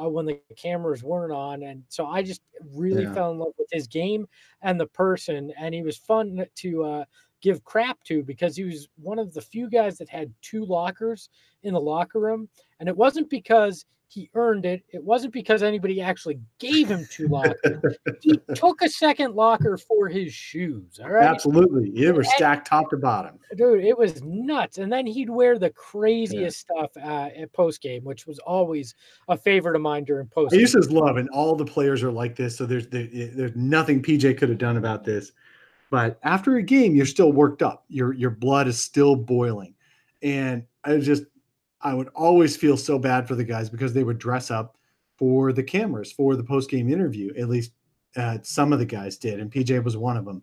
uh, 0.00 0.08
when 0.08 0.26
the 0.26 0.40
cameras 0.56 1.02
weren't 1.02 1.32
on 1.32 1.62
and 1.62 1.82
so 1.88 2.06
i 2.06 2.22
just 2.22 2.42
really 2.74 3.04
yeah. 3.04 3.14
fell 3.14 3.30
in 3.30 3.38
love 3.38 3.52
with 3.58 3.68
his 3.70 3.86
game 3.86 4.26
and 4.62 4.78
the 4.78 4.86
person 4.86 5.52
and 5.58 5.74
he 5.74 5.82
was 5.82 5.96
fun 5.96 6.44
to 6.56 6.82
uh, 6.82 7.04
give 7.44 7.62
crap 7.62 8.02
to 8.02 8.22
because 8.22 8.56
he 8.56 8.64
was 8.64 8.88
one 8.96 9.18
of 9.18 9.34
the 9.34 9.40
few 9.42 9.68
guys 9.68 9.98
that 9.98 10.08
had 10.08 10.32
two 10.40 10.64
lockers 10.64 11.28
in 11.62 11.74
the 11.74 11.80
locker 11.80 12.18
room. 12.18 12.48
And 12.80 12.88
it 12.88 12.96
wasn't 12.96 13.28
because 13.28 13.84
he 14.14 14.30
earned 14.34 14.64
it, 14.64 14.84
it 14.92 15.02
wasn't 15.02 15.32
because 15.32 15.62
anybody 15.62 16.00
actually 16.00 16.38
gave 16.58 16.88
him 16.88 17.06
two 17.10 17.26
lockers. 17.28 17.96
he 18.20 18.38
took 18.54 18.80
a 18.82 18.88
second 18.88 19.34
locker 19.34 19.76
for 19.76 20.08
his 20.08 20.32
shoes. 20.32 21.00
All 21.02 21.10
right. 21.10 21.24
Absolutely. 21.24 21.90
They 21.90 22.12
were 22.12 22.24
stacked 22.24 22.68
top 22.68 22.90
to 22.90 22.96
bottom. 22.96 23.38
Dude, 23.56 23.84
it 23.84 23.98
was 23.98 24.22
nuts. 24.22 24.78
And 24.78 24.92
then 24.92 25.06
he'd 25.06 25.28
wear 25.28 25.58
the 25.58 25.70
craziest 25.70 26.66
yeah. 26.70 26.76
stuff 26.76 26.90
uh, 26.96 27.30
at 27.36 27.52
post 27.52 27.82
game, 27.82 28.04
which 28.04 28.26
was 28.26 28.38
always 28.38 28.94
a 29.28 29.36
favorite 29.36 29.74
of 29.74 29.82
mine 29.82 30.04
during 30.04 30.28
post. 30.28 30.54
I 30.54 30.58
used 30.58 30.74
to 30.74 30.80
love, 30.80 31.16
and 31.16 31.28
all 31.30 31.56
the 31.56 31.64
players 31.64 32.02
are 32.02 32.12
like 32.12 32.36
this. 32.36 32.56
So 32.56 32.66
there's 32.66 32.86
there's 32.88 33.56
nothing 33.56 34.02
PJ 34.02 34.38
could 34.38 34.48
have 34.48 34.58
done 34.58 34.76
about 34.76 35.04
this 35.04 35.32
but 35.94 36.18
after 36.24 36.56
a 36.56 36.62
game, 36.62 36.96
you're 36.96 37.06
still 37.06 37.30
worked 37.30 37.62
up. 37.62 37.84
Your 37.88 38.12
your 38.14 38.30
blood 38.30 38.66
is 38.66 38.82
still 38.82 39.14
boiling, 39.14 39.74
and 40.22 40.64
I 40.82 40.98
just 40.98 41.22
I 41.84 41.94
would 41.94 42.08
always 42.08 42.56
feel 42.56 42.76
so 42.76 42.98
bad 42.98 43.28
for 43.28 43.34
the 43.34 43.44
guys 43.44 43.68
because 43.68 43.92
they 43.92 44.04
would 44.04 44.18
dress 44.18 44.50
up 44.50 44.76
for 45.16 45.52
the 45.52 45.62
cameras 45.62 46.10
for 46.10 46.34
the 46.34 46.42
post 46.42 46.70
game 46.70 46.90
interview. 46.90 47.32
At 47.38 47.48
least 47.48 47.72
uh, 48.16 48.38
some 48.42 48.72
of 48.72 48.78
the 48.78 48.86
guys 48.86 49.16
did, 49.18 49.38
and 49.38 49.52
PJ 49.52 49.84
was 49.84 49.96
one 49.96 50.16
of 50.16 50.24
them. 50.24 50.42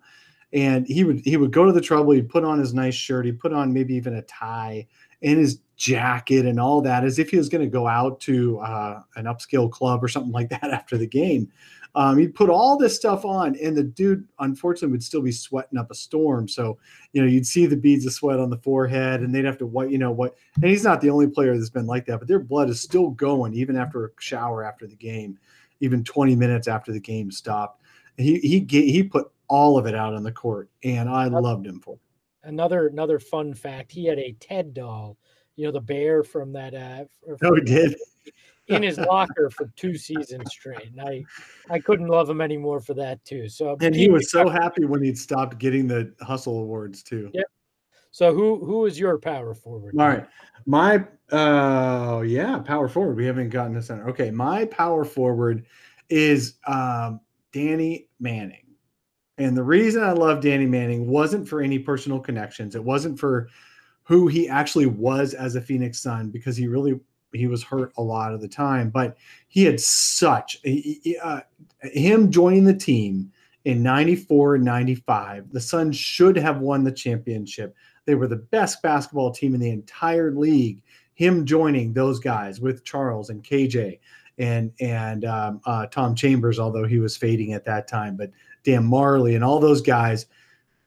And 0.53 0.85
he 0.85 1.03
would 1.03 1.21
he 1.21 1.37
would 1.37 1.51
go 1.51 1.65
to 1.65 1.71
the 1.71 1.81
trouble. 1.81 2.11
He'd 2.11 2.29
put 2.29 2.43
on 2.43 2.59
his 2.59 2.73
nice 2.73 2.93
shirt. 2.93 3.25
He'd 3.25 3.39
put 3.39 3.53
on 3.53 3.73
maybe 3.73 3.95
even 3.95 4.15
a 4.15 4.21
tie 4.23 4.87
and 5.23 5.39
his 5.39 5.59
jacket 5.77 6.45
and 6.45 6.59
all 6.59 6.81
that, 6.81 7.03
as 7.03 7.19
if 7.19 7.29
he 7.29 7.37
was 7.37 7.49
going 7.49 7.63
to 7.63 7.69
go 7.69 7.87
out 7.87 8.19
to 8.21 8.59
uh, 8.59 9.01
an 9.15 9.25
upscale 9.25 9.71
club 9.71 10.03
or 10.03 10.07
something 10.07 10.31
like 10.31 10.49
that 10.61 10.71
after 10.71 10.97
the 10.97 11.07
game. 11.07 11.51
Um, 11.93 12.17
he'd 12.17 12.35
put 12.35 12.49
all 12.49 12.77
this 12.77 12.95
stuff 12.95 13.25
on, 13.25 13.55
and 13.57 13.75
the 13.75 13.83
dude, 13.83 14.25
unfortunately, 14.39 14.93
would 14.93 15.03
still 15.03 15.21
be 15.21 15.31
sweating 15.31 15.77
up 15.77 15.91
a 15.91 15.95
storm. 15.95 16.47
So, 16.47 16.77
you 17.11 17.21
know, 17.21 17.27
you'd 17.27 17.45
see 17.45 17.65
the 17.65 17.75
beads 17.75 18.05
of 18.05 18.13
sweat 18.13 18.39
on 18.39 18.49
the 18.49 18.57
forehead, 18.57 19.21
and 19.21 19.35
they'd 19.35 19.45
have 19.45 19.57
to 19.57 19.65
wipe, 19.65 19.91
you 19.91 19.97
know, 19.97 20.11
what. 20.11 20.35
And 20.55 20.65
he's 20.65 20.83
not 20.83 21.01
the 21.01 21.09
only 21.09 21.27
player 21.27 21.57
that's 21.57 21.69
been 21.69 21.87
like 21.87 22.05
that, 22.05 22.19
but 22.19 22.27
their 22.27 22.39
blood 22.39 22.69
is 22.69 22.81
still 22.81 23.09
going 23.09 23.53
even 23.53 23.75
after 23.75 24.05
a 24.05 24.09
shower 24.19 24.63
after 24.63 24.87
the 24.87 24.95
game, 24.95 25.37
even 25.81 26.03
20 26.03 26.35
minutes 26.35 26.67
after 26.69 26.93
the 26.93 26.99
game 26.99 27.29
stopped. 27.29 27.81
He 28.17 28.39
he 28.39 28.65
he 28.69 29.03
put 29.03 29.31
all 29.47 29.77
of 29.77 29.85
it 29.85 29.95
out 29.95 30.13
on 30.13 30.23
the 30.23 30.31
court, 30.31 30.69
and 30.83 31.09
I 31.09 31.25
loved 31.25 31.65
him 31.65 31.79
for 31.79 31.95
it. 31.95 31.99
Another 32.43 32.87
another 32.87 33.19
fun 33.19 33.53
fact: 33.53 33.91
he 33.91 34.05
had 34.05 34.19
a 34.19 34.35
Ted 34.39 34.73
doll, 34.73 35.17
you 35.55 35.65
know, 35.65 35.71
the 35.71 35.81
bear 35.81 36.23
from 36.23 36.53
that. 36.53 36.73
Uh, 36.73 37.05
oh, 37.43 37.55
he 37.55 37.61
did 37.61 37.95
in 38.71 38.83
his 38.83 38.97
locker 38.97 39.49
for 39.49 39.71
two 39.75 39.95
seasons 39.95 40.51
straight. 40.51 40.91
And 40.91 41.01
I, 41.01 41.23
I 41.69 41.79
couldn't 41.79 42.07
love 42.07 42.29
him 42.29 42.41
anymore 42.41 42.79
for 42.79 42.93
that 42.95 43.23
too. 43.25 43.49
So 43.49 43.77
and 43.81 43.95
he 43.95 44.09
was 44.09 44.31
so 44.31 44.49
happy 44.49 44.85
when 44.85 45.03
he'd 45.03 45.17
stopped 45.17 45.57
getting 45.57 45.87
the 45.87 46.13
hustle 46.21 46.59
awards 46.59 47.03
too. 47.03 47.29
Yep. 47.33 47.45
So 48.11 48.33
who 48.33 48.63
who 48.65 48.85
is 48.85 48.99
your 48.99 49.17
power 49.17 49.53
forward? 49.53 49.95
All 49.97 50.07
right, 50.07 50.27
my 50.65 51.05
uh 51.31 52.21
yeah 52.25 52.59
power 52.59 52.89
forward. 52.89 53.15
We 53.15 53.25
haven't 53.25 53.49
gotten 53.49 53.73
this 53.73 53.87
center. 53.87 54.09
Okay, 54.09 54.31
my 54.31 54.65
power 54.65 55.05
forward 55.05 55.65
is 56.09 56.55
um, 56.67 57.21
Danny 57.51 58.09
Manning. 58.19 58.65
And 59.37 59.57
the 59.57 59.63
reason 59.63 60.03
I 60.03 60.11
love 60.11 60.41
Danny 60.41 60.65
Manning 60.65 61.07
wasn't 61.07 61.47
for 61.47 61.61
any 61.61 61.79
personal 61.79 62.19
connections. 62.19 62.75
It 62.75 62.83
wasn't 62.83 63.17
for 63.17 63.47
who 64.03 64.27
he 64.27 64.47
actually 64.49 64.87
was 64.87 65.33
as 65.33 65.55
a 65.55 65.61
Phoenix 65.61 65.99
Sun 65.99 66.29
because 66.29 66.57
he 66.57 66.67
really 66.67 66.99
he 67.33 67.47
was 67.47 67.63
hurt 67.63 67.93
a 67.97 68.01
lot 68.01 68.33
of 68.33 68.41
the 68.41 68.47
time, 68.47 68.89
but 68.89 69.17
he 69.47 69.63
had 69.63 69.79
such 69.79 70.57
uh, 71.23 71.41
him 71.81 72.31
joining 72.31 72.65
the 72.65 72.73
team 72.73 73.31
in 73.65 73.83
94 73.83 74.55
and 74.55 74.65
95. 74.65 75.51
The 75.51 75.61
Suns 75.61 75.95
should 75.95 76.35
have 76.37 76.59
won 76.59 76.83
the 76.83 76.91
championship. 76.91 77.75
They 78.05 78.15
were 78.15 78.27
the 78.27 78.37
best 78.37 78.81
basketball 78.81 79.31
team 79.31 79.53
in 79.53 79.61
the 79.61 79.69
entire 79.69 80.31
league. 80.31 80.81
Him 81.13 81.45
joining 81.45 81.93
those 81.93 82.19
guys 82.19 82.59
with 82.59 82.83
Charles 82.83 83.29
and 83.29 83.43
KJ 83.43 83.99
and 84.37 84.71
and 84.79 85.25
um, 85.25 85.61
uh, 85.65 85.85
Tom 85.87 86.15
Chambers, 86.15 86.59
although 86.59 86.85
he 86.85 86.99
was 86.99 87.15
fading 87.15 87.53
at 87.53 87.65
that 87.65 87.87
time, 87.87 88.15
but 88.15 88.31
Dan 88.63 88.87
Majerle 88.87 89.35
and 89.35 89.43
all 89.43 89.59
those 89.59 89.81
guys 89.81 90.25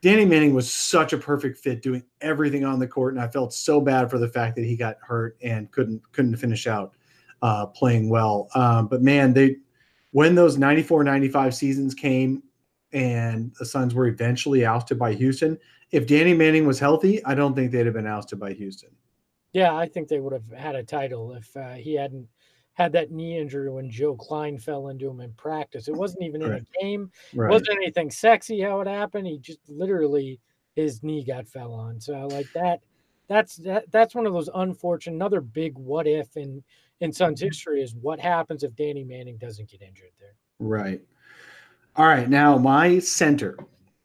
Danny 0.04 0.26
Manning 0.26 0.52
was 0.52 0.70
such 0.70 1.14
a 1.14 1.16
perfect 1.16 1.56
fit, 1.56 1.80
doing 1.80 2.04
everything 2.20 2.62
on 2.62 2.78
the 2.78 2.86
court, 2.86 3.14
and 3.14 3.22
I 3.22 3.26
felt 3.26 3.54
so 3.54 3.80
bad 3.80 4.10
for 4.10 4.18
the 4.18 4.28
fact 4.28 4.54
that 4.56 4.66
he 4.66 4.76
got 4.76 4.98
hurt 5.00 5.38
and 5.42 5.70
couldn't 5.70 6.02
couldn't 6.12 6.36
finish 6.36 6.66
out 6.66 6.92
uh, 7.40 7.64
playing 7.68 8.10
well. 8.10 8.50
Um, 8.54 8.86
but 8.86 9.00
man, 9.00 9.32
they 9.32 9.56
when 10.10 10.34
those 10.34 10.58
94 10.58 11.04
95 11.04 11.54
seasons 11.54 11.94
came 11.94 12.42
and 12.92 13.54
the 13.58 13.64
Suns 13.64 13.94
were 13.94 14.06
eventually 14.06 14.66
ousted 14.66 14.98
by 14.98 15.14
Houston, 15.14 15.58
if 15.90 16.06
Danny 16.06 16.34
Manning 16.34 16.66
was 16.66 16.78
healthy, 16.78 17.24
I 17.24 17.34
don't 17.34 17.54
think 17.54 17.72
they'd 17.72 17.86
have 17.86 17.94
been 17.94 18.06
ousted 18.06 18.38
by 18.38 18.52
Houston. 18.52 18.90
Yeah, 19.54 19.74
I 19.74 19.88
think 19.88 20.08
they 20.08 20.20
would 20.20 20.34
have 20.34 20.50
had 20.54 20.74
a 20.74 20.82
title 20.82 21.32
if 21.32 21.56
uh, 21.56 21.72
he 21.76 21.94
hadn't 21.94 22.28
had 22.74 22.92
that 22.92 23.10
knee 23.10 23.38
injury 23.38 23.70
when 23.70 23.90
Joe 23.90 24.16
Kleine 24.16 24.58
fell 24.58 24.88
into 24.88 25.08
him 25.08 25.20
in 25.20 25.32
practice. 25.32 25.88
It 25.88 25.94
wasn't 25.94 26.24
even 26.24 26.42
in 26.42 26.50
right. 26.50 26.62
a 26.62 26.82
game. 26.82 27.10
Right. 27.32 27.48
It 27.48 27.52
wasn't 27.52 27.76
anything 27.76 28.10
sexy 28.10 28.60
how 28.60 28.80
it 28.80 28.88
happened. 28.88 29.26
He 29.26 29.38
just 29.38 29.60
literally 29.68 30.40
his 30.74 31.02
knee 31.02 31.24
got 31.24 31.48
fell 31.48 31.72
on. 31.72 32.00
So 32.00 32.26
like 32.26 32.52
that 32.52 32.80
that's 33.28 33.56
that 33.56 33.90
that's 33.90 34.14
one 34.14 34.26
of 34.26 34.32
those 34.32 34.50
unfortunate 34.54 35.14
another 35.14 35.40
big 35.40 35.78
what 35.78 36.06
if 36.06 36.36
in 36.36 36.62
in 37.00 37.12
Suns 37.12 37.40
mm-hmm. 37.40 37.48
history 37.48 37.82
is 37.82 37.94
what 37.94 38.20
happens 38.20 38.62
if 38.62 38.74
Danny 38.76 39.04
Manning 39.04 39.36
doesn't 39.38 39.70
get 39.70 39.82
injured 39.82 40.12
there. 40.18 40.34
Right. 40.58 41.00
All 41.96 42.06
right, 42.06 42.28
now 42.28 42.58
my 42.58 42.98
center. 42.98 43.56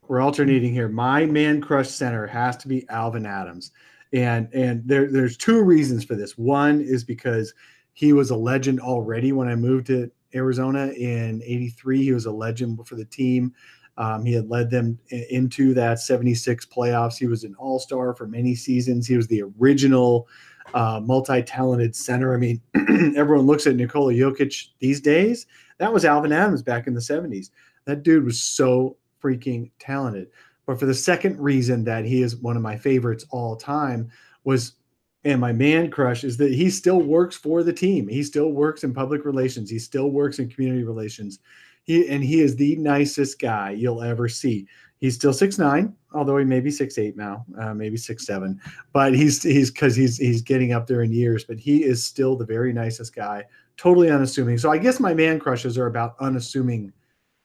We're 0.06 0.20
alternating 0.20 0.72
here. 0.72 0.88
My 0.88 1.24
man 1.26 1.60
crush 1.60 1.88
center 1.88 2.26
has 2.26 2.56
to 2.58 2.68
be 2.68 2.88
Alvan 2.88 3.26
Adams. 3.26 3.72
And 4.12 4.52
and 4.52 4.82
there 4.86 5.10
there's 5.10 5.36
two 5.36 5.62
reasons 5.62 6.04
for 6.04 6.14
this. 6.14 6.38
One 6.38 6.80
is 6.80 7.04
because 7.04 7.54
he 8.00 8.14
was 8.14 8.30
a 8.30 8.34
legend 8.34 8.80
already 8.80 9.30
when 9.30 9.46
I 9.46 9.54
moved 9.54 9.88
to 9.88 10.10
Arizona 10.34 10.86
in 10.96 11.42
83. 11.44 12.02
He 12.02 12.12
was 12.12 12.24
a 12.24 12.32
legend 12.32 12.80
for 12.86 12.94
the 12.94 13.04
team. 13.04 13.52
Um, 13.98 14.24
he 14.24 14.32
had 14.32 14.48
led 14.48 14.70
them 14.70 14.98
into 15.10 15.74
that 15.74 15.98
76 15.98 16.64
playoffs. 16.64 17.18
He 17.18 17.26
was 17.26 17.44
an 17.44 17.54
all 17.58 17.78
star 17.78 18.14
for 18.14 18.26
many 18.26 18.54
seasons. 18.54 19.06
He 19.06 19.18
was 19.18 19.26
the 19.26 19.42
original 19.42 20.28
uh, 20.72 21.02
multi 21.04 21.42
talented 21.42 21.94
center. 21.94 22.32
I 22.32 22.38
mean, 22.38 22.62
everyone 23.18 23.44
looks 23.44 23.66
at 23.66 23.76
Nikola 23.76 24.14
Jokic 24.14 24.68
these 24.78 25.02
days. 25.02 25.46
That 25.76 25.92
was 25.92 26.06
Alvan 26.06 26.32
Adams 26.32 26.62
back 26.62 26.86
in 26.86 26.94
the 26.94 27.00
70s. 27.00 27.50
That 27.84 28.02
dude 28.02 28.24
was 28.24 28.40
so 28.40 28.96
freaking 29.22 29.72
talented. 29.78 30.28
But 30.64 30.80
for 30.80 30.86
the 30.86 30.94
second 30.94 31.38
reason 31.38 31.84
that 31.84 32.06
he 32.06 32.22
is 32.22 32.34
one 32.36 32.56
of 32.56 32.62
my 32.62 32.78
favorites 32.78 33.26
all 33.28 33.56
time 33.56 34.10
was 34.44 34.76
and 35.24 35.40
my 35.40 35.52
man 35.52 35.90
crush 35.90 36.24
is 36.24 36.36
that 36.38 36.52
he 36.52 36.70
still 36.70 37.00
works 37.00 37.36
for 37.36 37.62
the 37.62 37.72
team. 37.72 38.08
He 38.08 38.22
still 38.22 38.52
works 38.52 38.84
in 38.84 38.94
public 38.94 39.24
relations. 39.24 39.68
He 39.68 39.78
still 39.78 40.10
works 40.10 40.38
in 40.38 40.48
community 40.48 40.82
relations. 40.82 41.40
He 41.84 42.08
and 42.08 42.22
he 42.22 42.40
is 42.40 42.56
the 42.56 42.76
nicest 42.76 43.38
guy 43.38 43.70
you'll 43.70 44.02
ever 44.02 44.28
see. 44.28 44.66
He's 44.98 45.14
still 45.14 45.32
six 45.32 45.58
nine, 45.58 45.94
although 46.12 46.36
he 46.36 46.44
may 46.44 46.60
be 46.60 46.70
six 46.70 46.98
eight 46.98 47.16
now, 47.16 47.44
uh, 47.58 47.74
maybe 47.74 47.96
six 47.96 48.26
seven. 48.26 48.60
But 48.92 49.14
he's 49.14 49.42
he's 49.42 49.70
because 49.70 49.96
he's 49.96 50.16
he's 50.16 50.42
getting 50.42 50.72
up 50.72 50.86
there 50.86 51.02
in 51.02 51.12
years. 51.12 51.44
But 51.44 51.58
he 51.58 51.84
is 51.84 52.04
still 52.04 52.36
the 52.36 52.44
very 52.44 52.72
nicest 52.72 53.14
guy, 53.14 53.44
totally 53.76 54.10
unassuming. 54.10 54.58
So 54.58 54.70
I 54.70 54.78
guess 54.78 55.00
my 55.00 55.14
man 55.14 55.38
crushes 55.38 55.78
are 55.78 55.86
about 55.86 56.16
unassuming 56.20 56.92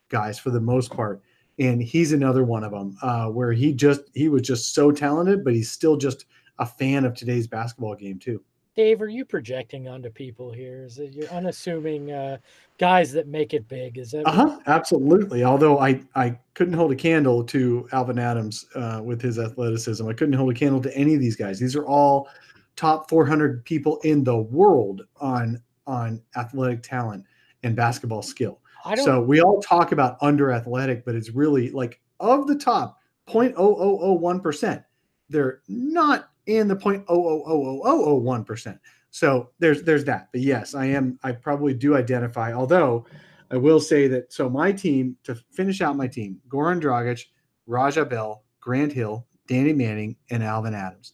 guys 0.10 0.38
for 0.38 0.50
the 0.50 0.62
most 0.62 0.92
part, 0.92 1.22
and 1.60 1.82
he's 1.82 2.12
another 2.12 2.44
one 2.44 2.64
of 2.64 2.72
them 2.72 2.98
uh, 3.02 3.28
where 3.30 3.52
he 3.52 3.74
just 3.74 4.02
he 4.14 4.30
was 4.30 4.44
just 4.44 4.74
so 4.74 4.92
talented, 4.92 5.44
but 5.44 5.54
he's 5.54 5.72
still 5.72 5.98
just 5.98 6.26
a 6.60 6.66
fan 6.66 7.06
of 7.06 7.14
today's 7.14 7.48
basketball 7.48 7.96
game 7.96 8.20
too. 8.20 8.42
Dave, 8.76 9.02
are 9.02 9.08
you 9.08 9.24
projecting 9.24 9.88
onto 9.88 10.10
people 10.10 10.52
here? 10.52 10.84
Is 10.84 11.00
it 11.00 11.14
you're 11.14 11.30
unassuming 11.30 12.12
uh, 12.12 12.38
guys 12.78 13.14
that 13.14 13.28
make 13.28 13.54
it 13.54 13.68
big? 13.70 13.98
Is 13.98 14.12
that? 14.12 14.28
Uh 14.28 14.32
huh. 14.32 14.60
Absolutely. 14.68 15.46
Although 15.46 15.80
I 15.80 16.02
I 16.16 16.38
couldn't 16.56 16.74
hold 16.74 16.92
a 16.92 16.96
candle 16.96 17.44
to 17.46 17.88
Alvan 17.94 18.20
Adams 18.20 18.66
uh, 18.76 19.02
with 19.04 19.22
his 19.22 19.40
athleticism. 19.40 20.06
I 20.08 20.14
couldn't 20.14 20.34
hold 20.34 20.52
a 20.52 20.54
candle 20.54 20.82
to 20.82 20.96
any 20.96 21.14
of 21.14 21.22
these 21.22 21.38
guys. 21.38 21.58
These 21.58 21.76
are 21.76 21.86
all 21.86 22.28
top 22.76 23.10
400 23.10 23.64
people 23.64 24.00
in 24.04 24.24
the 24.26 24.38
world 24.38 25.04
on 25.18 25.62
on 25.88 26.22
athletic 26.36 26.84
talent 26.84 27.24
and 27.64 27.76
basketball 27.76 28.22
skill. 28.22 28.60
So 29.04 29.20
we 29.20 29.42
all 29.42 29.60
talk 29.62 29.94
about 29.94 30.18
under 30.22 30.52
athletic, 30.52 31.06
but 31.06 31.16
it's 31.16 31.32
really 31.32 31.72
like 31.72 32.00
of 32.20 32.46
the 32.46 32.56
top 32.56 33.00
0.0001%, 33.28 34.84
they're 35.30 35.62
not 35.68 36.30
in 36.48 36.68
the 36.68 36.76
0.0000001%. 36.76 38.80
So 39.12 39.52
there's 39.60 39.84
there's 39.84 40.04
that. 40.06 40.30
But 40.32 40.42
yes, 40.42 40.76
I 40.76 40.86
am 40.88 41.18
I 41.24 41.32
probably 41.32 41.74
do 41.74 41.96
identify, 41.96 42.54
although 42.54 43.06
I 43.50 43.58
will 43.58 43.80
say 43.80 44.08
that 44.10 44.34
so 44.34 44.50
my 44.50 44.72
team 44.72 45.16
to 45.24 45.36
finish 45.52 45.82
out 45.82 45.96
my 45.96 46.08
team, 46.08 46.40
Goran 46.50 46.82
Dragic, 46.82 47.26
Raja 47.66 48.04
Bell, 48.04 48.44
Grant 48.60 48.92
Hill, 48.92 49.26
Danny 49.48 49.74
Manning, 49.74 50.18
and 50.32 50.44
Alvan 50.44 50.74
Adams. 50.74 51.14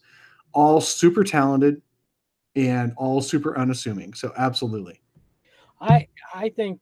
All 0.52 0.80
super 0.80 1.22
talented 1.22 1.80
and 2.56 2.92
all 2.96 3.20
super 3.20 3.56
unassuming. 3.56 4.14
So 4.14 4.32
absolutely. 4.36 5.00
I 5.80 6.08
I 6.34 6.48
think 6.48 6.80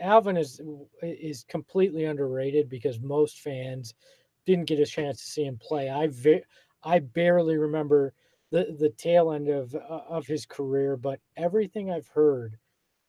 Alvan 0.00 0.36
is 0.36 0.60
is 1.02 1.44
completely 1.48 2.04
underrated 2.04 2.68
because 2.68 3.00
most 3.00 3.40
fans 3.40 3.94
didn't 4.46 4.66
get 4.66 4.80
a 4.80 4.86
chance 4.86 5.22
to 5.22 5.30
see 5.30 5.44
him 5.44 5.58
play. 5.60 5.90
I 5.90 6.08
ve- 6.08 6.42
I 6.82 7.00
barely 7.00 7.56
remember 7.56 8.12
the 8.50 8.76
the 8.78 8.90
tail 8.90 9.32
end 9.32 9.48
of 9.48 9.74
uh, 9.74 9.78
of 10.08 10.26
his 10.26 10.46
career, 10.46 10.96
but 10.96 11.20
everything 11.36 11.90
I've 11.90 12.08
heard 12.08 12.56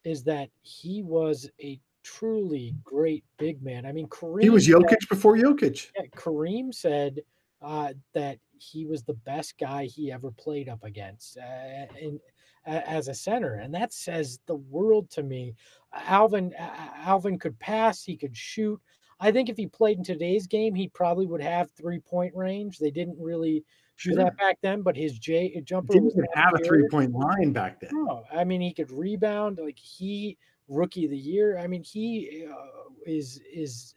is 0.03 0.23
that 0.23 0.49
he 0.62 1.03
was 1.03 1.49
a 1.62 1.79
truly 2.03 2.73
great 2.84 3.23
big 3.38 3.62
man. 3.62 3.86
I 3.86 3.91
mean, 3.91 4.07
Kareem. 4.07 4.41
He 4.43 4.49
was 4.49 4.67
Jokic 4.67 4.89
said, 4.89 5.10
before 5.10 5.38
Jokic. 5.38 5.91
Yeah, 5.95 6.05
Kareem 6.15 6.73
said 6.73 7.21
uh, 7.62 7.93
that 8.13 8.38
he 8.57 8.86
was 8.86 9.03
the 9.03 9.13
best 9.13 9.57
guy 9.60 9.86
he 9.86 10.12
ever 10.12 10.31
played 10.31 10.69
up 10.69 10.84
against 10.84 11.38
uh, 11.38 11.86
in, 11.99 12.19
uh, 12.65 12.81
as 12.86 13.07
a 13.07 13.13
center, 13.13 13.55
and 13.55 13.73
that 13.73 13.93
says 13.93 14.39
the 14.45 14.55
world 14.55 15.10
to 15.12 15.23
me. 15.23 15.55
Alvan 15.93 16.53
Alvan 16.55 17.38
could 17.38 17.57
pass, 17.60 18.03
he 18.03 18.15
could 18.15 18.36
shoot. 18.36 18.79
I 19.21 19.31
think 19.31 19.49
if 19.49 19.55
he 19.55 19.67
played 19.67 19.99
in 19.99 20.03
today's 20.03 20.47
game, 20.47 20.73
he 20.73 20.88
probably 20.89 21.27
would 21.27 21.41
have 21.41 21.69
three 21.71 21.99
point 21.99 22.36
range. 22.36 22.79
They 22.79 22.89
didn't 22.89 23.17
really 23.19 23.63
do 24.03 24.15
that 24.15 24.36
back 24.38 24.57
then, 24.62 24.81
but 24.81 24.97
his 24.97 25.19
J 25.19 25.62
jumper 25.63 25.93
didn't 25.93 26.12
even 26.12 26.25
have 26.34 26.53
a 26.55 26.63
three 26.63 26.88
point 26.89 27.13
line 27.13 27.53
back 27.53 27.79
then. 27.79 27.91
No, 27.93 28.23
I 28.34 28.43
mean 28.43 28.60
he 28.60 28.73
could 28.73 28.91
rebound. 28.91 29.60
Like 29.62 29.77
he 29.77 30.38
rookie 30.67 31.05
of 31.05 31.12
the 31.12 31.17
year. 31.17 31.60
I 31.60 31.67
mean 31.67 31.84
he 31.84 32.47
uh, 32.51 32.89
is 33.05 33.39
is 33.53 33.93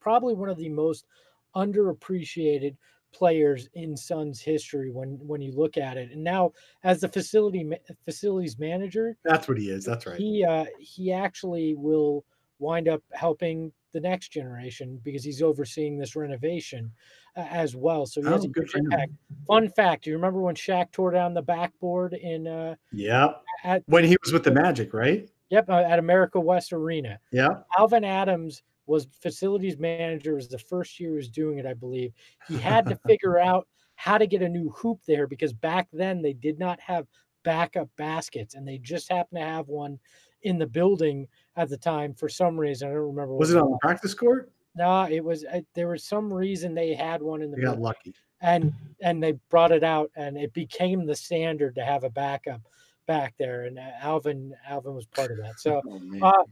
probably 0.00 0.34
one 0.34 0.48
of 0.48 0.56
the 0.56 0.70
most 0.70 1.06
underappreciated 1.54 2.76
players 3.12 3.68
in 3.74 3.96
Suns 3.96 4.40
history 4.40 4.90
when 4.90 5.18
when 5.20 5.42
you 5.42 5.52
look 5.52 5.76
at 5.76 5.98
it. 5.98 6.10
And 6.12 6.24
now 6.24 6.52
as 6.82 7.00
the 7.00 7.08
facility 7.08 7.70
facilities 8.06 8.58
manager, 8.58 9.16
that's 9.24 9.46
what 9.46 9.58
he 9.58 9.68
is. 9.68 9.84
That's 9.84 10.06
right. 10.06 10.18
He 10.18 10.42
uh, 10.42 10.64
he 10.80 11.12
actually 11.12 11.74
will 11.74 12.24
wind 12.58 12.88
up 12.88 13.02
helping 13.12 13.70
the 13.94 14.00
next 14.00 14.28
generation 14.28 15.00
because 15.02 15.24
he's 15.24 15.40
overseeing 15.40 15.96
this 15.96 16.14
renovation 16.14 16.92
uh, 17.36 17.46
as 17.50 17.74
well. 17.74 18.04
So 18.04 18.20
he 18.20 18.28
has 18.28 18.42
oh, 18.42 18.44
a 18.44 18.48
good 18.48 18.68
impact. 18.74 19.12
Fun 19.46 19.70
fact: 19.70 20.04
Do 20.04 20.10
you 20.10 20.16
remember 20.16 20.42
when 20.42 20.54
Shaq 20.54 20.92
tore 20.92 21.12
down 21.12 21.32
the 21.32 21.40
backboard 21.40 22.12
in? 22.12 22.46
Uh, 22.46 22.74
yeah. 22.92 23.28
At, 23.62 23.82
when 23.86 24.04
he 24.04 24.18
was 24.22 24.32
with 24.32 24.44
the 24.44 24.50
Magic, 24.50 24.92
right? 24.92 25.26
Yep, 25.48 25.70
uh, 25.70 25.78
at 25.78 25.98
America 25.98 26.38
West 26.38 26.72
Arena. 26.72 27.18
Yeah. 27.30 27.48
Alvan 27.78 28.04
Adams 28.04 28.62
was 28.86 29.06
facilities 29.20 29.78
manager. 29.78 30.34
Was 30.34 30.48
the 30.48 30.58
first 30.58 31.00
year 31.00 31.10
he 31.10 31.16
was 31.16 31.30
doing 31.30 31.58
it, 31.58 31.64
I 31.64 31.74
believe. 31.74 32.12
He 32.46 32.58
had 32.58 32.84
to 32.86 32.96
figure 33.06 33.38
out 33.38 33.66
how 33.94 34.18
to 34.18 34.26
get 34.26 34.42
a 34.42 34.48
new 34.48 34.70
hoop 34.70 35.00
there 35.06 35.26
because 35.26 35.52
back 35.52 35.88
then 35.92 36.20
they 36.20 36.32
did 36.32 36.58
not 36.58 36.80
have 36.80 37.06
backup 37.44 37.88
baskets, 37.96 38.54
and 38.54 38.66
they 38.66 38.78
just 38.78 39.10
happened 39.10 39.38
to 39.38 39.46
have 39.46 39.68
one 39.68 39.98
in 40.42 40.58
the 40.58 40.66
building 40.66 41.26
at 41.56 41.68
the 41.68 41.76
time 41.76 42.14
for 42.14 42.28
some 42.28 42.58
reason. 42.58 42.88
I 42.88 42.92
don't 42.92 43.02
remember. 43.02 43.34
Was 43.34 43.52
it 43.52 43.58
on 43.58 43.70
the 43.70 43.78
practice 43.78 44.14
court? 44.14 44.50
No, 44.76 45.04
it 45.04 45.22
was. 45.22 45.44
Uh, 45.44 45.60
there 45.74 45.88
was 45.88 46.04
some 46.04 46.32
reason 46.32 46.74
they 46.74 46.94
had 46.94 47.22
one 47.22 47.42
in 47.42 47.50
the. 47.50 47.56
They 47.56 47.62
got 47.62 47.80
lucky. 47.80 48.14
And 48.40 48.72
and 49.00 49.22
they 49.22 49.32
brought 49.48 49.72
it 49.72 49.84
out, 49.84 50.10
and 50.16 50.36
it 50.36 50.52
became 50.52 51.06
the 51.06 51.14
standard 51.14 51.74
to 51.76 51.84
have 51.84 52.04
a 52.04 52.10
backup 52.10 52.60
back 53.06 53.34
there. 53.38 53.64
And 53.64 53.78
Alvin 53.78 53.94
Alvan 54.02 54.54
Alvan 54.68 54.94
was 54.94 55.06
part 55.06 55.30
of 55.30 55.38
that. 55.38 55.60
So, 55.60 55.80
oh, 56.22 56.28
uh, 56.28 56.44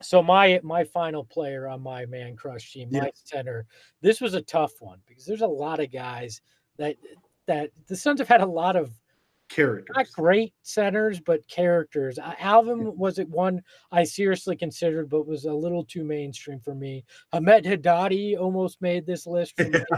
so 0.00 0.22
my 0.22 0.60
my 0.62 0.84
final 0.84 1.24
player 1.24 1.68
on 1.68 1.82
my 1.82 2.06
man 2.06 2.36
crush 2.36 2.72
team, 2.72 2.88
my 2.92 2.98
yeah. 2.98 3.10
center. 3.14 3.66
This 4.00 4.20
was 4.20 4.34
a 4.34 4.42
tough 4.42 4.72
one 4.80 5.00
because 5.06 5.26
there's 5.26 5.42
a 5.42 5.46
lot 5.46 5.80
of 5.80 5.92
guys 5.92 6.40
that 6.78 6.96
that 7.46 7.70
the 7.88 7.96
Suns 7.96 8.20
have 8.20 8.28
had 8.28 8.40
a 8.40 8.46
lot 8.46 8.76
of 8.76 8.92
characters. 9.52 9.94
Not 9.96 10.12
great 10.12 10.54
centers, 10.62 11.20
but 11.20 11.46
characters. 11.48 12.18
Alvan 12.38 12.96
was 12.96 13.18
it 13.18 13.28
one 13.28 13.62
I 13.90 14.04
seriously 14.04 14.56
considered, 14.56 15.08
but 15.08 15.26
was 15.26 15.44
a 15.44 15.52
little 15.52 15.84
too 15.84 16.04
mainstream 16.04 16.60
for 16.60 16.74
me. 16.74 17.04
Hamed 17.32 17.64
Haddadi 17.64 18.38
almost 18.38 18.80
made 18.80 19.06
this 19.06 19.26
list 19.26 19.56
for 19.56 19.68
me, 19.68 19.80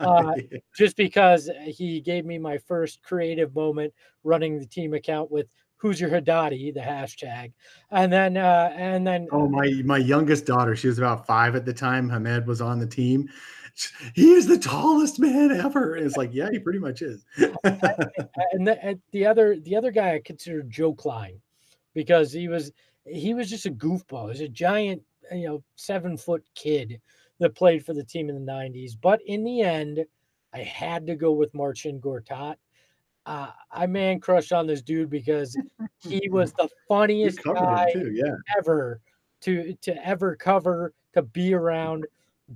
uh, 0.00 0.32
just 0.76 0.96
because 0.96 1.48
he 1.64 2.00
gave 2.00 2.24
me 2.24 2.38
my 2.38 2.58
first 2.58 3.02
creative 3.02 3.54
moment 3.54 3.92
running 4.24 4.58
the 4.58 4.66
team 4.66 4.94
account 4.94 5.30
with 5.30 5.46
who's 5.76 6.00
your 6.00 6.10
Haddadi, 6.10 6.74
the 6.74 6.80
hashtag, 6.80 7.52
and 7.90 8.12
then 8.12 8.36
uh, 8.36 8.72
and 8.76 9.06
then 9.06 9.28
oh 9.32 9.48
my 9.48 9.70
my 9.84 9.98
youngest 9.98 10.46
daughter, 10.46 10.74
she 10.74 10.88
was 10.88 10.98
about 10.98 11.26
five 11.26 11.54
at 11.54 11.64
the 11.64 11.72
time. 11.72 12.08
Hamed 12.08 12.46
was 12.46 12.60
on 12.60 12.78
the 12.78 12.86
team, 12.86 13.28
he 14.14 14.32
is 14.32 14.46
the 14.46 14.58
tallest 14.58 15.18
man 15.18 15.50
ever. 15.50 15.94
And 15.94 16.06
it's 16.06 16.16
like, 16.16 16.30
yeah, 16.32 16.50
he 16.50 16.58
pretty 16.58 16.78
much 16.78 17.02
is. 17.02 17.24
and, 17.36 18.66
the, 18.66 18.78
and 18.82 19.00
the 19.12 19.26
other 19.26 19.58
the 19.60 19.76
other 19.76 19.90
guy 19.90 20.14
I 20.14 20.20
considered 20.24 20.70
Joe 20.70 20.94
Kleine 20.94 21.40
because 21.94 22.32
he 22.32 22.48
was 22.48 22.72
he 23.04 23.34
was 23.34 23.50
just 23.50 23.66
a 23.66 23.70
goofball. 23.70 24.24
He 24.24 24.28
was 24.28 24.40
a 24.40 24.48
giant, 24.48 25.02
you 25.32 25.46
know, 25.46 25.62
seven 25.76 26.16
foot 26.16 26.44
kid 26.54 27.00
that 27.38 27.54
played 27.54 27.84
for 27.84 27.94
the 27.94 28.04
team 28.04 28.28
in 28.28 28.34
the 28.44 28.52
90s. 28.52 28.92
But 29.00 29.20
in 29.26 29.44
the 29.44 29.62
end, 29.62 30.04
I 30.52 30.58
had 30.58 31.06
to 31.06 31.16
go 31.16 31.32
with 31.32 31.54
Marcin 31.54 32.00
Gortat. 32.00 32.56
Uh, 33.26 33.50
I 33.70 33.86
man 33.86 34.20
crushed 34.20 34.52
on 34.52 34.66
this 34.66 34.82
dude 34.82 35.10
because 35.10 35.56
he 35.98 36.28
was 36.30 36.52
the 36.52 36.68
funniest 36.88 37.42
guy 37.42 37.90
too, 37.92 38.10
yeah. 38.12 38.34
ever 38.58 39.00
to 39.42 39.74
to 39.82 40.06
ever 40.06 40.36
cover, 40.36 40.92
to 41.14 41.22
be 41.22 41.54
around 41.54 42.06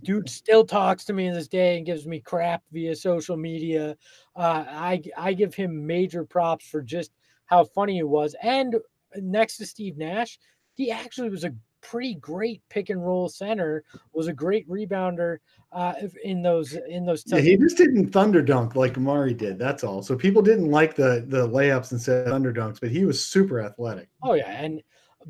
dude 0.03 0.29
still 0.29 0.65
talks 0.65 1.05
to 1.05 1.13
me 1.13 1.27
in 1.27 1.35
this 1.35 1.49
day 1.49 1.77
and 1.77 1.87
gives 1.87 2.07
me 2.07 2.21
crap 2.21 2.63
via 2.73 2.95
social 2.97 3.37
media. 3.37 3.97
Uh, 4.35 4.65
I 4.69 5.03
I 5.17 5.33
give 5.33 5.55
him 5.55 5.87
major 5.87 6.25
props 6.25 6.67
for 6.67 6.83
just 6.83 7.13
how 7.47 7.65
funny 7.65 7.99
it 7.99 8.09
was. 8.09 8.35
And 8.43 8.77
next 9.17 9.59
to 9.59 9.67
Steve 9.67 9.97
Nash, 9.97 10.39
he 10.75 10.91
actually 10.91 11.31
was 11.31 11.45
a 11.45 11.55
pretty 11.81 12.15
great 12.15 12.63
pick 12.71 12.91
and 12.91 13.05
roll 13.05 13.29
center. 13.29 13.85
Was 14.13 14.27
a 14.27 14.33
great 14.33 14.69
rebounder 14.69 15.39
uh, 15.73 15.95
in 16.25 16.43
those 16.43 16.77
in 16.89 17.05
those. 17.05 17.23
Yeah, 17.27 17.41
he 17.41 17.57
just 17.57 17.77
didn't 17.77 18.11
thunder 18.11 18.43
dunk 18.43 18.75
like 18.75 18.95
Amar'e 18.95 19.37
did. 19.37 19.59
That's 19.59 19.85
all. 19.85 20.03
So 20.03 20.17
people 20.17 20.43
didn't 20.43 20.71
like 20.71 20.95
the 20.95 21.25
the 21.29 21.47
layups 21.47 21.93
instead 21.93 22.27
of 22.27 22.33
thunder 22.33 22.53
dunks, 22.53 22.81
but 22.81 22.91
he 22.91 23.05
was 23.05 23.25
super 23.25 23.61
athletic. 23.61 24.09
Oh 24.23 24.35
yeah, 24.35 24.51
and 24.51 24.83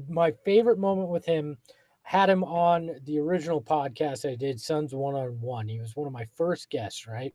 my 0.09 0.33
favorite 0.44 0.79
moment 0.79 1.09
with 1.09 1.24
him 1.24 1.57
had 2.05 2.29
him 2.29 2.45
on 2.45 2.90
the 3.05 3.19
original 3.19 3.62
podcast 3.62 4.31
I 4.31 4.37
did, 4.37 4.61
Suns 4.61 4.95
One 4.95 5.14
on 5.14 5.40
One. 5.40 5.67
He 5.67 5.81
was 5.81 5.97
one 5.97 6.07
of 6.07 6.12
my 6.12 6.27
first 6.37 6.69
guests, 6.69 7.07
right? 7.07 7.35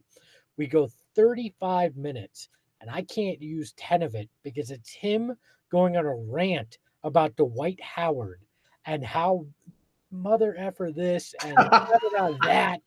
We 0.57 0.67
go 0.67 0.89
35 1.15 1.97
minutes, 1.97 2.49
and 2.79 2.89
I 2.89 3.01
can't 3.01 3.41
use 3.41 3.73
10 3.73 4.03
of 4.03 4.13
it 4.13 4.29
because 4.43 4.69
it's 4.69 4.93
him 4.93 5.35
going 5.71 5.97
on 5.97 6.05
a 6.05 6.15
rant 6.15 6.77
about 7.03 7.35
Dwight 7.35 7.81
Howard 7.81 8.41
and 8.85 9.03
how 9.03 9.47
mother 10.11 10.55
effer 10.57 10.91
this 10.95 11.33
and 11.43 11.57
that 12.43 12.81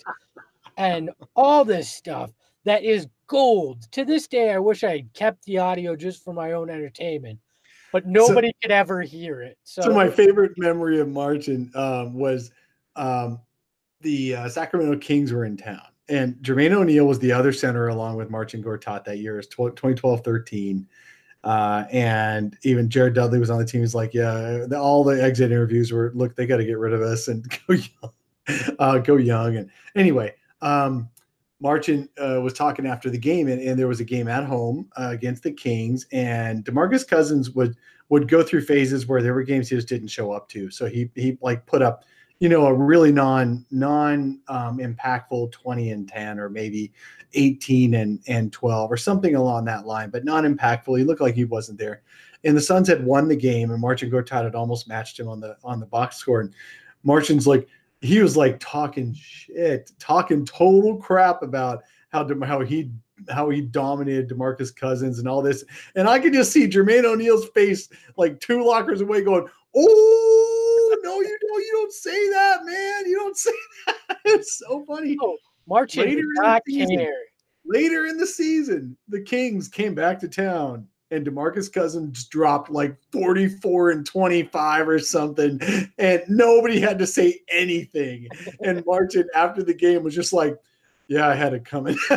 and 0.76 1.10
all 1.34 1.64
this 1.64 1.90
stuff 1.90 2.30
that 2.64 2.84
is 2.84 3.08
gold. 3.26 3.90
To 3.90 4.04
this 4.04 4.28
day, 4.28 4.52
I 4.52 4.58
wish 4.60 4.84
I 4.84 4.98
had 4.98 5.14
kept 5.14 5.44
the 5.44 5.58
audio 5.58 5.96
just 5.96 6.22
for 6.22 6.32
my 6.32 6.52
own 6.52 6.70
entertainment 6.70 7.40
but 7.92 8.06
nobody 8.06 8.48
so, 8.48 8.52
could 8.62 8.70
ever 8.70 9.02
hear 9.02 9.42
it. 9.42 9.58
So. 9.64 9.82
so, 9.82 9.92
my 9.92 10.08
favorite 10.08 10.52
memory 10.56 11.00
of 11.00 11.08
Marcin 11.08 11.70
um, 11.74 12.14
was 12.14 12.50
um, 12.96 13.40
the 14.00 14.34
uh, 14.36 14.48
Sacramento 14.48 14.98
Kings 14.98 15.32
were 15.32 15.44
in 15.44 15.56
town, 15.56 15.86
and 16.08 16.34
Jermaine 16.36 16.72
O'Neal 16.72 17.06
was 17.06 17.18
the 17.18 17.32
other 17.32 17.52
center 17.52 17.88
along 17.88 18.16
with 18.16 18.30
Marcin 18.30 18.62
Gortat 18.62 19.04
that 19.04 19.18
year. 19.18 19.38
It's 19.38 19.48
2012 19.48 20.22
13. 20.24 20.88
Uh, 21.44 21.84
and 21.90 22.56
even 22.62 22.88
Jared 22.88 23.14
Dudley 23.14 23.40
was 23.40 23.50
on 23.50 23.58
the 23.58 23.64
team. 23.64 23.80
He's 23.80 23.96
like, 23.96 24.14
yeah, 24.14 24.64
the, 24.68 24.78
all 24.78 25.02
the 25.02 25.20
exit 25.22 25.50
interviews 25.50 25.90
were, 25.90 26.12
look, 26.14 26.36
they 26.36 26.46
got 26.46 26.58
to 26.58 26.64
get 26.64 26.78
rid 26.78 26.92
of 26.92 27.02
us 27.02 27.26
and 27.26 27.44
go 27.66 27.74
young, 27.74 28.76
uh, 28.78 28.98
go 28.98 29.16
young. 29.16 29.56
And 29.56 29.70
anyway, 29.96 30.34
um, 30.60 31.08
Marcin 31.62 32.08
uh, 32.18 32.40
was 32.40 32.52
talking 32.52 32.86
after 32.86 33.08
the 33.08 33.16
game, 33.16 33.46
and, 33.46 33.62
and, 33.62 33.78
there 33.78 33.86
was 33.86 34.00
a 34.00 34.04
game 34.04 34.26
at 34.26 34.44
home 34.44 34.90
uh, 34.96 35.10
against 35.10 35.44
the 35.44 35.52
Kings, 35.52 36.06
and 36.10 36.64
Demarcus 36.64 37.06
Cousins 37.06 37.50
would 37.52 37.76
would 38.08 38.28
go 38.28 38.42
through 38.42 38.62
phases 38.62 39.06
where 39.06 39.22
there 39.22 39.32
were 39.32 39.44
games 39.44 39.68
he 39.68 39.76
just 39.76 39.88
didn't 39.88 40.08
show 40.08 40.32
up 40.32 40.48
to. 40.48 40.70
So 40.70 40.86
he 40.86 41.08
he 41.14 41.38
like 41.40 41.64
put 41.64 41.80
up, 41.80 42.04
you 42.40 42.48
know, 42.48 42.66
a 42.66 42.74
really 42.74 43.12
non 43.12 43.64
non 43.70 44.40
um, 44.48 44.78
impactful 44.78 45.52
twenty 45.52 45.92
and 45.92 46.08
ten, 46.08 46.40
or 46.40 46.50
maybe 46.50 46.92
eighteen 47.34 47.94
and 47.94 48.18
and 48.26 48.52
twelve, 48.52 48.90
or 48.90 48.96
something 48.96 49.36
along 49.36 49.64
that 49.66 49.86
line, 49.86 50.10
but 50.10 50.24
non 50.24 50.44
impactful. 50.44 50.98
He 50.98 51.04
looked 51.04 51.20
like 51.20 51.36
he 51.36 51.44
wasn't 51.44 51.78
there. 51.78 52.02
And 52.44 52.56
the 52.56 52.60
Suns 52.60 52.88
had 52.88 53.06
won 53.06 53.28
the 53.28 53.36
game, 53.36 53.70
and 53.70 53.80
Marcin 53.80 54.10
Gortat 54.10 54.42
had 54.42 54.56
almost 54.56 54.88
matched 54.88 55.20
him 55.20 55.28
on 55.28 55.38
the 55.38 55.56
on 55.62 55.78
the 55.78 55.86
box 55.86 56.16
score. 56.16 56.40
And 56.40 56.52
Marcin's 57.04 57.46
like 57.46 57.68
he 58.02 58.20
was 58.20 58.36
like 58.36 58.58
talking 58.60 59.14
shit, 59.14 59.92
talking 59.98 60.44
total 60.44 60.96
crap 60.96 61.42
about 61.42 61.82
how 62.10 62.28
how 62.44 62.60
he 62.60 62.90
how 63.30 63.48
he 63.48 63.60
dominated 63.60 64.28
Demarcus 64.28 64.74
Cousins 64.74 65.20
and 65.20 65.28
all 65.28 65.40
this. 65.40 65.64
And 65.94 66.08
I 66.08 66.18
could 66.18 66.32
just 66.32 66.52
see 66.52 66.68
Jermaine 66.68 67.04
O'Neal's 67.04 67.48
face 67.50 67.88
like 68.16 68.40
two 68.40 68.64
lockers 68.64 69.00
away 69.00 69.22
going, 69.22 69.46
Oh 69.74 70.96
no, 71.02 71.20
you 71.20 71.38
don't 71.40 71.60
you 71.62 71.70
don't 71.72 71.92
say 71.92 72.28
that, 72.30 72.64
man. 72.64 73.06
You 73.06 73.16
don't 73.16 73.36
say 73.38 73.52
that. 73.86 74.18
It's 74.24 74.58
so 74.58 74.84
funny. 74.84 75.16
Oh, 75.22 75.36
Later 76.04 76.18
in 76.20 76.26
the 76.34 76.62
season. 76.66 76.96
care. 76.98 77.12
Later 77.64 78.06
in 78.06 78.16
the 78.18 78.26
season, 78.26 78.96
the 79.08 79.20
Kings 79.22 79.68
came 79.68 79.94
back 79.94 80.18
to 80.20 80.28
town 80.28 80.88
and 81.12 81.26
DeMarcus 81.26 81.72
Cousins 81.72 82.24
dropped 82.24 82.70
like 82.70 82.96
44 83.12 83.90
and 83.90 84.06
25 84.06 84.88
or 84.88 84.98
something, 84.98 85.60
and 85.98 86.22
nobody 86.28 86.80
had 86.80 86.98
to 86.98 87.06
say 87.06 87.40
anything. 87.50 88.28
And 88.60 88.82
Martin, 88.86 89.28
after 89.34 89.62
the 89.62 89.74
game, 89.74 90.02
was 90.02 90.14
just 90.14 90.32
like, 90.32 90.56
Yeah, 91.08 91.28
I 91.28 91.34
had 91.34 91.54
it 91.54 91.64
coming. 91.64 91.96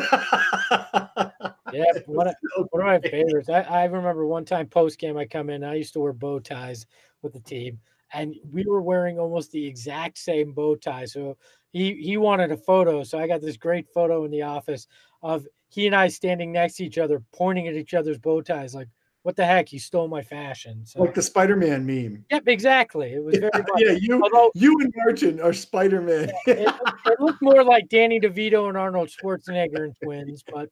Yeah, 1.74 1.84
one 2.06 2.28
of, 2.28 2.36
one 2.70 2.88
of 2.88 3.04
my 3.04 3.10
favorites. 3.10 3.50
I, 3.50 3.62
I 3.62 3.84
remember 3.86 4.26
one 4.26 4.46
time 4.46 4.68
post 4.68 4.98
game, 4.98 5.18
I 5.18 5.26
come 5.26 5.50
in. 5.50 5.64
I 5.64 5.76
used 5.76 5.92
to 5.94 6.00
wear 6.00 6.14
bow 6.14 6.40
ties 6.40 6.86
with 7.22 7.34
the 7.34 7.42
team, 7.42 7.80
and 8.14 8.34
we 8.54 8.64
were 8.66 8.82
wearing 8.82 9.20
almost 9.20 9.52
the 9.52 9.66
exact 9.66 10.18
same 10.18 10.54
bow 10.54 10.76
tie. 10.76 11.04
So 11.04 11.36
he 11.72 11.96
he 11.96 12.16
wanted 12.16 12.54
a 12.54 12.58
photo, 12.58 13.04
so 13.04 13.20
I 13.20 13.28
got 13.28 13.42
this 13.42 13.58
great 13.58 13.90
photo 13.90 14.24
in 14.24 14.32
the 14.32 14.44
office 14.44 14.88
of 15.22 15.46
he 15.76 15.86
and 15.88 15.96
I 15.96 16.08
standing 16.08 16.54
next 16.54 16.78
to 16.78 16.86
each 16.86 16.98
other, 16.98 17.22
pointing 17.34 17.68
at 17.68 17.76
each 17.76 17.94
other's 17.94 18.18
bow 18.18 18.42
ties, 18.42 18.74
like, 18.74 18.88
"What 19.24 19.36
the 19.36 19.46
heck? 19.46 19.74
You 19.74 19.80
stole 19.80 20.08
my 20.08 20.22
fashion." 20.22 20.86
So 20.86 21.02
like 21.02 21.14
the 21.14 21.22
Spider 21.22 21.58
Man 21.58 21.86
meme. 21.86 22.24
yep, 22.32 22.48
exactly. 22.48 23.12
It 23.12 23.22
was 23.22 23.38
very 23.38 23.52
much. 23.54 23.68
Yeah, 23.76 23.92
you 23.92 24.24
Although 24.24 24.52
you 24.56 24.80
and 24.80 24.94
Martin 24.96 25.42
are 25.42 25.52
Spider 25.52 26.00
Man. 26.02 26.32
it, 26.48 26.74
it 27.06 27.20
looked 27.20 27.42
more 27.42 27.62
like 27.62 27.90
Danny 27.90 28.22
DeVito 28.22 28.70
and 28.70 28.78
Arnold 28.78 29.10
Schwarzenegger 29.10 29.84
and 29.84 29.96
twins, 30.02 30.46
but 30.50 30.70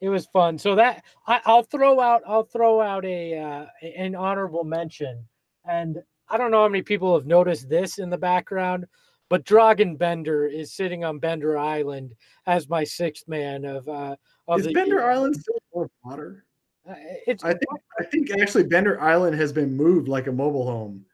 it 0.00 0.08
was 0.08 0.26
fun. 0.26 0.56
So 0.56 0.76
that 0.76 1.02
I, 1.26 1.40
I'll 1.44 1.64
throw 1.64 2.00
out 2.00 2.22
I'll 2.24 2.44
throw 2.44 2.80
out 2.80 3.04
a 3.04 3.36
uh, 3.36 3.66
an 3.82 4.14
honorable 4.14 4.62
mention, 4.62 5.26
and 5.68 5.98
I 6.28 6.38
don't 6.38 6.52
know 6.52 6.62
how 6.62 6.68
many 6.68 6.82
people 6.82 7.12
have 7.18 7.26
noticed 7.26 7.68
this 7.68 7.98
in 7.98 8.08
the 8.08 8.18
background, 8.18 8.86
but 9.28 9.44
Dragan 9.44 9.98
Bender 9.98 10.46
is 10.46 10.72
sitting 10.72 11.04
on 11.04 11.18
Bender 11.18 11.58
Island 11.58 12.14
as 12.46 12.68
my 12.68 12.84
sixth 12.84 13.28
man 13.28 13.64
of 13.64 13.88
uh, 13.88 14.16
of 14.46 14.60
Is 14.60 14.66
the 14.66 14.72
Bender 14.72 15.02
Island 15.04 15.36
still 15.36 15.58
of 15.74 15.90
water? 16.04 16.44
Uh, 16.88 16.94
It's 17.26 17.44
I 17.44 17.52
think 17.52 17.80
I 18.00 18.04
think 18.04 18.30
actually 18.30 18.64
Bender 18.64 19.00
Island 19.00 19.36
has 19.36 19.52
been 19.52 19.76
moved 19.76 20.08
like 20.08 20.26
a 20.26 20.32
mobile 20.32 20.64
home 20.66 21.04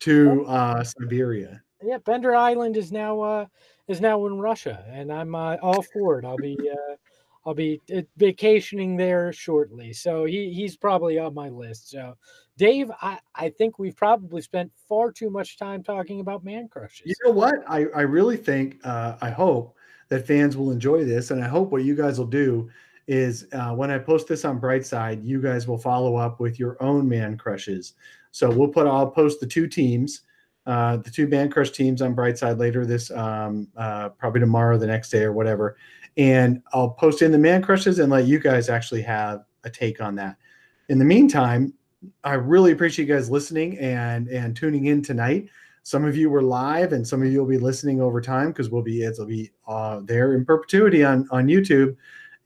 to 0.00 0.44
uh, 0.46 0.82
Siberia. 0.82 1.62
yeah, 1.82 1.98
Bender 1.98 2.34
Island 2.34 2.76
is 2.76 2.90
now 2.90 3.20
uh 3.20 3.46
is 3.86 4.00
now 4.00 4.26
in 4.26 4.38
Russia, 4.38 4.84
and 4.88 5.12
I'm 5.12 5.34
uh, 5.34 5.56
all 5.62 5.82
for 5.82 6.18
it. 6.18 6.24
I'll 6.24 6.36
be 6.36 6.58
uh, 6.58 6.94
I'll 7.46 7.54
be 7.54 7.80
uh, 7.94 8.02
vacationing 8.16 8.96
there 8.96 9.32
shortly, 9.32 9.92
so 9.92 10.24
he 10.24 10.52
he's 10.52 10.76
probably 10.76 11.18
on 11.18 11.34
my 11.34 11.48
list. 11.50 11.90
So, 11.90 12.14
Dave, 12.56 12.90
I 13.02 13.18
I 13.34 13.50
think 13.50 13.78
we've 13.78 13.96
probably 13.96 14.40
spent 14.40 14.72
far 14.88 15.12
too 15.12 15.30
much 15.30 15.58
time 15.58 15.82
talking 15.82 16.20
about 16.20 16.44
man 16.44 16.68
crushes. 16.68 17.06
You 17.06 17.14
know 17.24 17.32
what? 17.32 17.56
I, 17.68 17.86
I 17.94 18.02
really 18.02 18.36
think, 18.36 18.78
uh, 18.84 19.16
I 19.20 19.30
hope 19.30 19.76
that 20.08 20.26
fans 20.26 20.56
will 20.56 20.70
enjoy 20.70 21.04
this. 21.04 21.30
And 21.30 21.42
I 21.42 21.48
hope 21.48 21.70
what 21.70 21.84
you 21.84 21.94
guys 21.94 22.18
will 22.18 22.26
do 22.26 22.70
is 23.06 23.46
uh, 23.52 23.72
when 23.74 23.90
I 23.90 23.98
post 23.98 24.28
this 24.28 24.44
on 24.44 24.60
Brightside, 24.60 25.24
you 25.24 25.40
guys 25.42 25.66
will 25.66 25.78
follow 25.78 26.16
up 26.16 26.40
with 26.40 26.58
your 26.58 26.82
own 26.82 27.08
man 27.08 27.36
crushes. 27.36 27.94
So 28.30 28.50
we'll 28.50 28.68
put, 28.68 28.86
I'll 28.86 29.10
post 29.10 29.40
the 29.40 29.46
two 29.46 29.66
teams, 29.66 30.22
uh, 30.66 30.96
the 30.98 31.10
two 31.10 31.26
man 31.26 31.50
crush 31.50 31.70
teams 31.70 32.02
on 32.02 32.14
Brightside 32.16 32.58
later 32.58 32.86
this, 32.86 33.10
um, 33.10 33.68
uh, 33.76 34.10
probably 34.10 34.40
tomorrow, 34.40 34.78
the 34.78 34.86
next 34.86 35.10
day 35.10 35.22
or 35.22 35.32
whatever. 35.32 35.76
And 36.16 36.62
I'll 36.72 36.90
post 36.90 37.22
in 37.22 37.32
the 37.32 37.38
man 37.38 37.62
crushes 37.62 37.98
and 37.98 38.10
let 38.10 38.26
you 38.26 38.38
guys 38.38 38.68
actually 38.68 39.02
have 39.02 39.44
a 39.64 39.70
take 39.70 40.00
on 40.00 40.14
that. 40.16 40.36
In 40.88 40.98
the 40.98 41.04
meantime, 41.04 41.74
I 42.22 42.34
really 42.34 42.72
appreciate 42.72 43.08
you 43.08 43.14
guys 43.14 43.30
listening 43.30 43.78
and 43.78 44.28
and 44.28 44.54
tuning 44.54 44.86
in 44.86 45.02
tonight. 45.02 45.48
Some 45.82 46.04
of 46.04 46.16
you 46.16 46.30
were 46.30 46.42
live, 46.42 46.92
and 46.92 47.06
some 47.06 47.22
of 47.22 47.30
you 47.30 47.38
will 47.40 47.48
be 47.48 47.58
listening 47.58 48.00
over 48.00 48.20
time 48.20 48.48
because 48.48 48.70
we'll 48.70 48.82
be 48.82 49.02
it'll 49.02 49.26
be 49.26 49.50
uh, 49.66 50.00
there 50.04 50.34
in 50.34 50.44
perpetuity 50.44 51.04
on 51.04 51.26
on 51.30 51.46
YouTube, 51.46 51.96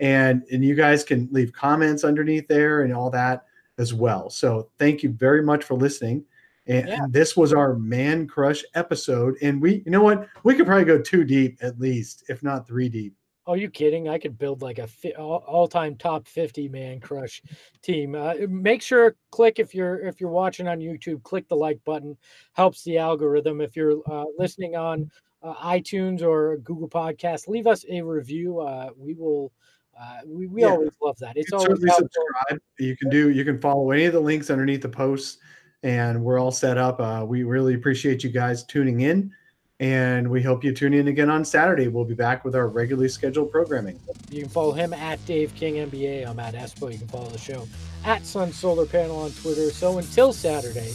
and 0.00 0.42
and 0.50 0.64
you 0.64 0.74
guys 0.74 1.04
can 1.04 1.28
leave 1.30 1.52
comments 1.52 2.04
underneath 2.04 2.48
there 2.48 2.82
and 2.82 2.92
all 2.92 3.10
that 3.10 3.44
as 3.78 3.94
well. 3.94 4.30
So 4.30 4.70
thank 4.78 5.02
you 5.02 5.10
very 5.10 5.42
much 5.42 5.64
for 5.64 5.74
listening. 5.74 6.24
And 6.66 6.88
Yeah. 6.88 7.06
this 7.08 7.36
was 7.36 7.52
our 7.52 7.74
man 7.74 8.26
crush 8.26 8.64
episode, 8.74 9.36
and 9.42 9.60
we 9.60 9.82
you 9.84 9.90
know 9.90 10.02
what 10.02 10.28
we 10.44 10.54
could 10.54 10.66
probably 10.66 10.84
go 10.84 11.00
two 11.00 11.24
deep 11.24 11.58
at 11.62 11.78
least, 11.80 12.24
if 12.28 12.42
not 12.42 12.66
three 12.66 12.88
deep. 12.88 13.14
Oh, 13.48 13.54
you 13.54 13.70
kidding? 13.70 14.10
I 14.10 14.18
could 14.18 14.36
build 14.36 14.60
like 14.60 14.78
a 14.78 14.86
fi- 14.86 15.14
all, 15.14 15.42
all-time 15.46 15.96
top 15.96 16.28
50 16.28 16.68
man 16.68 17.00
crush 17.00 17.40
team. 17.80 18.14
Uh, 18.14 18.34
make 18.46 18.82
sure 18.82 19.16
click 19.30 19.58
if 19.58 19.74
you're 19.74 20.00
if 20.00 20.20
you're 20.20 20.28
watching 20.28 20.68
on 20.68 20.80
YouTube, 20.80 21.22
click 21.22 21.48
the 21.48 21.56
like 21.56 21.82
button. 21.86 22.14
Helps 22.52 22.84
the 22.84 22.98
algorithm. 22.98 23.62
If 23.62 23.74
you're 23.74 24.02
uh, 24.06 24.26
listening 24.36 24.76
on 24.76 25.10
uh, 25.42 25.54
iTunes 25.54 26.20
or 26.20 26.58
Google 26.58 26.90
Podcast, 26.90 27.48
leave 27.48 27.66
us 27.66 27.86
a 27.88 28.02
review. 28.02 28.60
Uh, 28.60 28.90
we 28.98 29.14
will. 29.14 29.50
Uh, 29.98 30.18
we 30.26 30.46
we 30.46 30.62
Yeah. 30.62 30.72
always 30.72 30.92
love 31.00 31.16
that. 31.20 31.38
It's 31.38 31.50
you 31.50 31.58
can 31.58 31.68
always 31.68 31.96
subscribe. 31.96 32.60
You 32.78 32.98
can 32.98 33.08
do. 33.08 33.30
You 33.30 33.46
can 33.46 33.58
follow 33.58 33.90
any 33.92 34.04
of 34.04 34.12
the 34.12 34.20
links 34.20 34.50
underneath 34.50 34.82
the 34.82 34.90
posts, 34.90 35.38
and 35.82 36.22
we're 36.22 36.38
all 36.38 36.52
set 36.52 36.76
up. 36.76 37.00
Uh, 37.00 37.24
we 37.26 37.44
really 37.44 37.72
appreciate 37.72 38.22
you 38.22 38.28
guys 38.28 38.62
tuning 38.64 39.00
in, 39.00 39.32
and 39.80 40.28
we 40.28 40.42
hope 40.42 40.64
you 40.64 40.72
tune 40.72 40.92
in 40.92 41.08
again 41.08 41.30
on 41.30 41.44
Saturday. 41.44 41.88
We'll 41.88 42.04
be 42.04 42.14
back 42.14 42.44
with 42.44 42.56
our 42.56 42.68
regularly 42.68 43.08
scheduled 43.08 43.52
programming. 43.52 43.98
You 44.30 44.42
can 44.42 44.50
follow 44.50 44.72
him 44.72 44.92
at 44.92 45.24
Dave 45.24 45.54
King 45.54 45.74
NBA. 45.74 46.26
I'm 46.26 46.40
at 46.40 46.54
Espo. 46.54 46.92
You 46.92 46.98
can 46.98 47.08
follow 47.08 47.28
the 47.28 47.38
show 47.38 47.68
at 48.04 48.26
Sun 48.26 48.52
Solar 48.52 48.86
Panel 48.86 49.16
on 49.18 49.30
Twitter. 49.32 49.70
So 49.70 49.98
until 49.98 50.32
Saturday, 50.32 50.94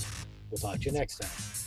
we'll 0.49 0.57
talk 0.57 0.79
to 0.79 0.85
you 0.85 0.91
next 0.91 1.19
time. 1.19 1.62